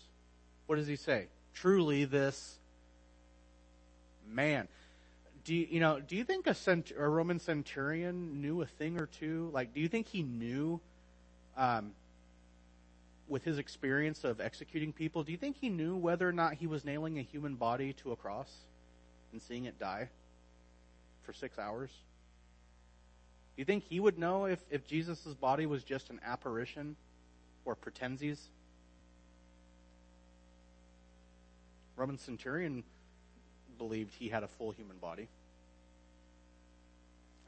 What 0.67 0.77
does 0.77 0.87
he 0.87 0.97
say? 0.97 1.27
Truly, 1.55 2.05
this 2.05 2.59
man. 4.27 4.69
Do 5.45 5.55
you, 5.55 5.67
you 5.71 5.81
know? 5.81 6.01
Do 6.01 6.17
you 6.17 6.25
think 6.25 6.47
a, 6.47 6.55
cent, 6.55 6.93
a 6.97 7.09
Roman 7.09 7.39
centurion 7.39 8.41
knew 8.43 8.61
a 8.61 8.67
thing 8.67 9.01
or 9.01 9.07
two? 9.07 9.51
Like, 9.53 9.73
do 9.73 9.81
you 9.81 9.89
think 9.89 10.09
he 10.09 10.23
knew, 10.23 10.81
um, 11.57 11.93
with 13.29 13.45
his 13.45 13.59
experience 13.59 14.25
of 14.25 14.41
executing 14.41 14.93
people? 14.93 15.23
Do 15.23 15.33
you 15.33 15.39
think 15.39 15.57
he 15.57 15.69
knew 15.69 15.97
whether 15.97 16.29
or 16.29 16.33
not 16.33 16.55
he 16.55 16.67
was 16.67 16.85
nailing 16.85 17.19
a 17.19 17.23
human 17.23 17.55
body 17.55 17.93
to 18.05 18.13
a 18.13 18.17
cross 18.17 18.53
and 19.33 19.43
seeing 19.43 19.67
it 19.67 19.79
die 19.79 20.09
for 21.23 21.33
six 21.33 21.59
hours? 21.59 21.91
Do 23.57 23.61
you 23.61 23.65
think 23.65 23.85
he 23.85 24.01
would 24.01 24.19
know 24.19 24.47
if, 24.47 24.61
if 24.71 24.87
Jesus' 24.87 25.35
body 25.35 25.67
was 25.67 25.83
just 25.83 26.11
an 26.11 26.21
apparition 26.25 26.97
or 27.65 27.75
pretenses? 27.75 28.41
Roman 31.97 32.19
centurion 32.19 32.85
believed 33.77 34.15
he 34.15 34.29
had 34.29 34.43
a 34.43 34.49
full 34.49 34.71
human 34.71 34.97
body. 34.99 35.29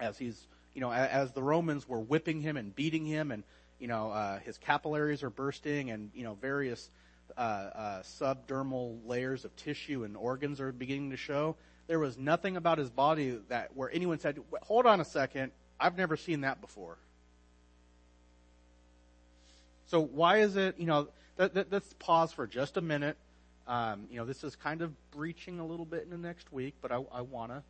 As 0.00 0.18
he's, 0.18 0.40
you 0.74 0.80
know, 0.80 0.92
as 0.92 1.32
the 1.32 1.42
Romans 1.42 1.88
were 1.88 2.00
whipping 2.00 2.40
him 2.40 2.56
and 2.56 2.74
beating 2.74 3.04
him, 3.04 3.30
and 3.30 3.44
you 3.80 3.88
know, 3.88 4.10
uh, 4.10 4.38
his 4.40 4.58
capillaries 4.58 5.22
are 5.22 5.30
bursting, 5.30 5.90
and 5.90 6.10
you 6.14 6.22
know, 6.22 6.34
various 6.34 6.90
uh, 7.36 7.40
uh, 7.40 8.02
subdermal 8.02 8.98
layers 9.06 9.44
of 9.44 9.54
tissue 9.56 10.04
and 10.04 10.16
organs 10.16 10.60
are 10.60 10.70
beginning 10.72 11.10
to 11.10 11.16
show. 11.16 11.56
There 11.86 11.98
was 11.98 12.16
nothing 12.16 12.56
about 12.56 12.78
his 12.78 12.90
body 12.90 13.40
that 13.48 13.74
where 13.74 13.90
anyone 13.92 14.20
said, 14.20 14.38
"Hold 14.62 14.86
on 14.86 15.00
a 15.00 15.04
second, 15.04 15.52
I've 15.80 15.96
never 15.96 16.16
seen 16.16 16.42
that 16.42 16.60
before. 16.60 16.98
So 19.86 20.00
why 20.00 20.38
is 20.38 20.56
it, 20.56 20.78
you 20.78 20.86
know, 20.86 21.08
let, 21.38 21.56
let, 21.56 21.72
us 21.72 21.94
pause 21.98 22.32
for 22.32 22.46
just 22.46 22.76
a 22.76 22.80
minute. 22.80 23.16
Um, 23.66 24.06
you 24.10 24.18
know, 24.18 24.26
this 24.26 24.44
is 24.44 24.54
kind 24.54 24.82
of 24.82 24.92
breaching 25.10 25.58
a 25.58 25.66
little 25.66 25.86
bit 25.86 26.04
in 26.04 26.10
the 26.10 26.18
next 26.18 26.52
week, 26.52 26.74
but 26.80 26.92
I, 26.92 27.02
I 27.12 27.22
want 27.22 27.50
to, 27.50 27.62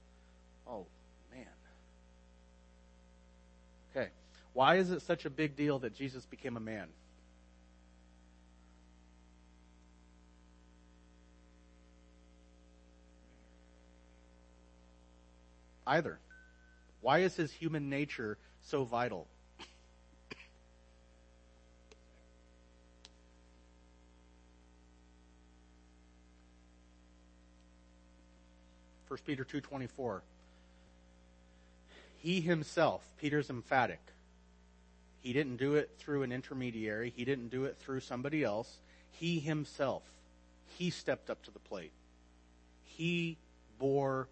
oh, 0.67 0.87
man. 1.33 1.47
Okay. 3.97 4.11
Why 4.53 4.77
is 4.77 4.91
it 4.91 5.03
such 5.03 5.25
a 5.25 5.31
big 5.31 5.57
deal 5.57 5.79
that 5.81 5.95
Jesus 5.95 6.27
became 6.27 6.57
a 6.57 6.61
man? 6.61 6.89
Either. 15.87 16.19
Why 17.01 17.21
is 17.21 17.35
his 17.35 17.51
human 17.53 17.89
nature 17.89 18.39
so 18.63 18.85
vital? 18.85 19.27
First 29.09 29.25
Peter 29.25 29.45
2:24 29.45 30.21
He 32.19 32.41
himself, 32.41 33.03
Peter's 33.19 33.51
emphatic. 33.51 34.01
He 35.23 35.33
didn't 35.33 35.57
do 35.57 35.75
it 35.75 35.91
through 35.99 36.23
an 36.23 36.33
intermediary, 36.33 37.13
he 37.15 37.25
didn't 37.25 37.49
do 37.49 37.65
it 37.65 37.77
through 37.79 38.01
somebody 38.01 38.43
else. 38.43 38.79
He 39.13 39.39
himself, 39.39 40.03
he 40.79 40.91
stepped 40.91 41.31
up 41.31 41.43
to 41.45 41.51
the 41.51 41.59
plate. 41.59 41.93
He 42.85 43.37
bore 43.79 44.29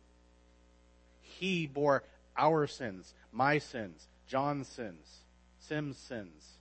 he 1.20 1.66
bore 1.66 2.02
our 2.36 2.66
sins, 2.66 3.14
my 3.32 3.58
sins, 3.58 4.06
John's 4.26 4.66
sins, 4.66 5.06
Sim's 5.60 5.96
sins 5.96 6.58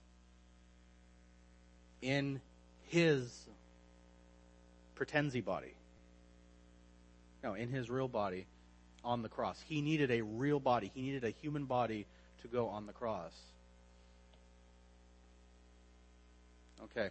in 2.00 2.40
his 2.88 3.46
pretensi 4.96 5.44
body. 5.44 5.74
No, 7.42 7.54
in 7.54 7.70
his 7.70 7.88
real 7.88 8.08
body 8.08 8.46
on 9.04 9.22
the 9.22 9.28
cross. 9.28 9.62
He 9.66 9.80
needed 9.80 10.10
a 10.10 10.22
real 10.22 10.60
body. 10.60 10.90
He 10.94 11.02
needed 11.02 11.24
a 11.24 11.30
human 11.30 11.64
body 11.64 12.06
to 12.42 12.48
go 12.48 12.68
on 12.68 12.86
the 12.86 12.92
cross. 12.92 13.32
Okay. 16.84 17.10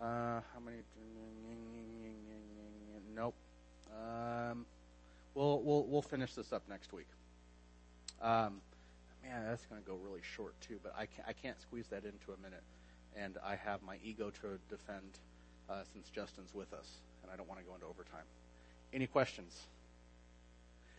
Uh, 0.00 0.40
how 0.54 0.60
many? 0.64 0.78
Nope. 3.14 3.34
Um, 3.90 4.64
we'll 5.34 5.60
we'll 5.62 5.84
we'll 5.84 6.02
finish 6.02 6.34
this 6.34 6.52
up 6.52 6.62
next 6.68 6.92
week. 6.92 7.08
Um, 8.22 8.60
man, 9.22 9.44
that's 9.48 9.66
going 9.66 9.80
to 9.80 9.86
go 9.86 9.96
really 9.96 10.20
short 10.22 10.54
too, 10.60 10.78
but 10.82 10.94
I 10.96 11.06
can't, 11.06 11.28
I 11.28 11.32
can't 11.32 11.60
squeeze 11.60 11.86
that 11.88 12.04
into 12.04 12.32
a 12.32 12.42
minute. 12.42 12.62
And 13.16 13.38
I 13.44 13.56
have 13.56 13.82
my 13.82 13.96
ego 14.04 14.30
to 14.30 14.58
defend 14.68 15.18
uh, 15.68 15.82
since 15.92 16.08
Justin's 16.10 16.54
with 16.54 16.72
us, 16.72 16.86
and 17.22 17.32
I 17.32 17.36
don't 17.36 17.48
want 17.48 17.60
to 17.60 17.66
go 17.66 17.74
into 17.74 17.86
overtime. 17.86 18.24
Any 18.92 19.06
questions? 19.06 19.66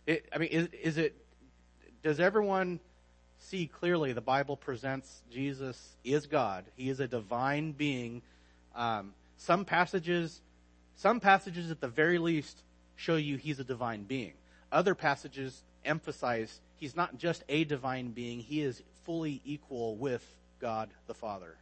It, 0.06 0.28
I 0.34 0.38
mean, 0.38 0.48
is, 0.50 0.68
is 0.68 0.98
it? 0.98 1.16
Does 2.02 2.20
everyone 2.20 2.80
see 3.42 3.66
clearly 3.66 4.12
the 4.12 4.20
Bible 4.20 4.56
presents 4.56 5.22
Jesus 5.30 5.96
is 6.04 6.26
God? 6.26 6.64
He 6.76 6.88
is 6.88 7.00
a 7.00 7.08
divine 7.08 7.72
being. 7.72 8.22
Um, 8.74 9.14
some 9.36 9.64
passages, 9.64 10.40
some 10.96 11.20
passages 11.20 11.70
at 11.70 11.80
the 11.80 11.88
very 11.88 12.18
least, 12.18 12.62
show 12.96 13.16
you 13.16 13.36
he's 13.36 13.58
a 13.58 13.64
divine 13.64 14.04
being. 14.04 14.34
Other 14.70 14.94
passages 14.94 15.62
emphasize 15.84 16.60
he's 16.76 16.96
not 16.96 17.18
just 17.18 17.44
a 17.48 17.64
divine 17.64 18.12
being, 18.12 18.40
he 18.40 18.62
is 18.62 18.82
fully 19.04 19.42
equal 19.44 19.96
with 19.96 20.24
God 20.60 20.90
the 21.06 21.14
Father. 21.14 21.56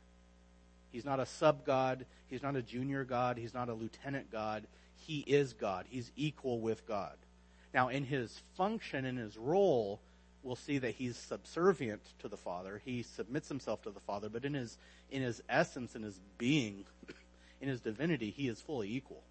He's 0.92 1.04
not 1.04 1.20
a 1.20 1.26
sub 1.26 1.64
God, 1.64 2.04
he's 2.28 2.42
not 2.42 2.56
a 2.56 2.62
junior 2.62 3.04
God, 3.04 3.36
he's 3.38 3.54
not 3.54 3.68
a 3.68 3.74
lieutenant 3.74 4.30
God. 4.30 4.66
He 5.06 5.20
is 5.20 5.54
God. 5.54 5.86
He's 5.88 6.12
equal 6.16 6.60
with 6.60 6.86
God. 6.86 7.16
Now, 7.72 7.88
in 7.88 8.04
his 8.04 8.40
function, 8.56 9.04
in 9.04 9.16
his 9.16 9.36
role, 9.36 10.00
we'll 10.42 10.56
see 10.56 10.78
that 10.78 10.94
he's 10.94 11.16
subservient 11.16 12.02
to 12.20 12.28
the 12.28 12.36
Father. 12.36 12.80
He 12.84 13.02
submits 13.02 13.48
himself 13.48 13.82
to 13.82 13.90
the 13.90 14.00
Father, 14.00 14.28
but 14.28 14.44
in 14.44 14.54
his 14.54 14.76
in 15.10 15.22
his 15.22 15.42
essence, 15.48 15.94
in 15.94 16.02
his 16.02 16.18
being, 16.38 16.84
in 17.60 17.68
his 17.68 17.80
divinity, 17.80 18.30
he 18.30 18.48
is 18.48 18.60
fully 18.60 18.94
equal. 18.94 19.22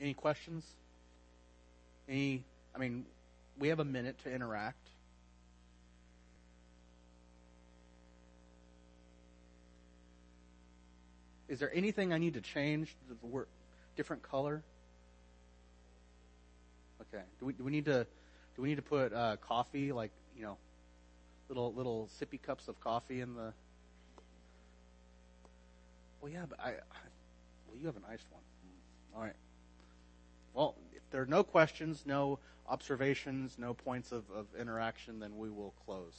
Any 0.00 0.14
questions? 0.14 0.64
Any 2.08 2.44
I 2.74 2.78
mean, 2.78 3.04
we 3.58 3.68
have 3.68 3.80
a 3.80 3.84
minute 3.84 4.18
to 4.24 4.32
interact. 4.32 4.88
Is 11.48 11.58
there 11.58 11.70
anything 11.74 12.12
I 12.12 12.18
need 12.18 12.34
to 12.34 12.40
change? 12.40 12.94
The 13.08 13.26
word, 13.26 13.48
different 13.96 14.22
color? 14.22 14.62
Okay. 17.02 17.24
Do 17.40 17.46
we, 17.46 17.52
do 17.54 17.64
we 17.64 17.72
need 17.72 17.86
to 17.86 18.06
do 18.56 18.62
we 18.62 18.68
need 18.68 18.76
to 18.76 18.82
put 18.82 19.12
uh, 19.12 19.36
coffee 19.36 19.92
like 19.92 20.10
you 20.36 20.42
know 20.42 20.56
little 21.48 21.72
little 21.74 22.08
sippy 22.20 22.40
cups 22.40 22.68
of 22.68 22.80
coffee 22.80 23.20
in 23.20 23.34
the? 23.34 23.52
Well, 26.20 26.30
yeah, 26.30 26.44
but 26.48 26.60
I, 26.60 26.72
well 27.68 27.78
you 27.78 27.86
have 27.86 27.96
an 27.96 28.04
iced 28.10 28.26
one. 28.30 28.42
All 29.16 29.22
right. 29.22 29.36
Well, 30.54 30.74
if 30.94 31.02
there 31.10 31.22
are 31.22 31.26
no 31.26 31.42
questions, 31.42 32.02
no 32.06 32.38
observations, 32.68 33.56
no 33.58 33.74
points 33.74 34.12
of, 34.12 34.24
of 34.30 34.46
interaction, 34.58 35.18
then 35.18 35.36
we 35.36 35.50
will 35.50 35.74
close. 35.86 36.14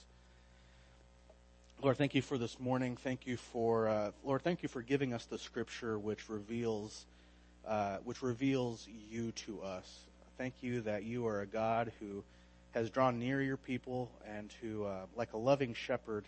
Lord, 1.81 1.97
thank 1.97 2.13
you 2.13 2.21
for 2.21 2.37
this 2.37 2.59
morning. 2.59 2.95
Thank 2.95 3.25
you 3.25 3.37
for 3.37 3.87
uh, 3.87 4.11
Lord. 4.23 4.43
Thank 4.43 4.61
you 4.61 4.69
for 4.69 4.81
giving 4.81 5.13
us 5.13 5.25
the 5.25 5.39
Scripture, 5.39 5.97
which 5.97 6.29
reveals, 6.29 7.05
uh, 7.67 7.97
which 8.03 8.21
reveals 8.21 8.87
you 9.09 9.31
to 9.31 9.61
us. 9.61 10.05
Thank 10.41 10.63
you 10.63 10.81
that 10.81 11.03
you 11.03 11.27
are 11.27 11.41
a 11.41 11.45
God 11.45 11.91
who 11.99 12.23
has 12.71 12.89
drawn 12.89 13.19
near 13.19 13.43
your 13.43 13.57
people 13.57 14.09
and 14.27 14.51
who, 14.59 14.85
uh, 14.85 15.01
like 15.15 15.33
a 15.33 15.37
loving 15.37 15.75
shepherd, 15.75 16.25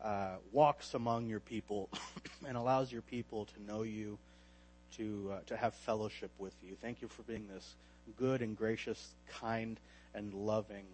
uh, 0.00 0.36
walks 0.52 0.94
among 0.94 1.26
your 1.26 1.40
people 1.40 1.88
and 2.46 2.56
allows 2.56 2.92
your 2.92 3.02
people 3.02 3.46
to 3.46 3.62
know 3.66 3.82
you, 3.82 4.16
to 4.96 5.32
uh, 5.32 5.40
to 5.46 5.56
have 5.56 5.74
fellowship 5.74 6.30
with 6.38 6.54
you. 6.64 6.76
Thank 6.80 7.02
you 7.02 7.08
for 7.08 7.22
being 7.22 7.48
this 7.52 7.74
good 8.16 8.42
and 8.42 8.56
gracious, 8.56 9.08
kind 9.28 9.80
and 10.14 10.32
loving 10.32 10.86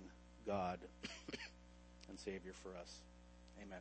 God 0.47 0.79
and 2.09 2.19
Savior 2.19 2.55
for 2.63 2.71
us. 2.81 2.91
Amen. 3.63 3.81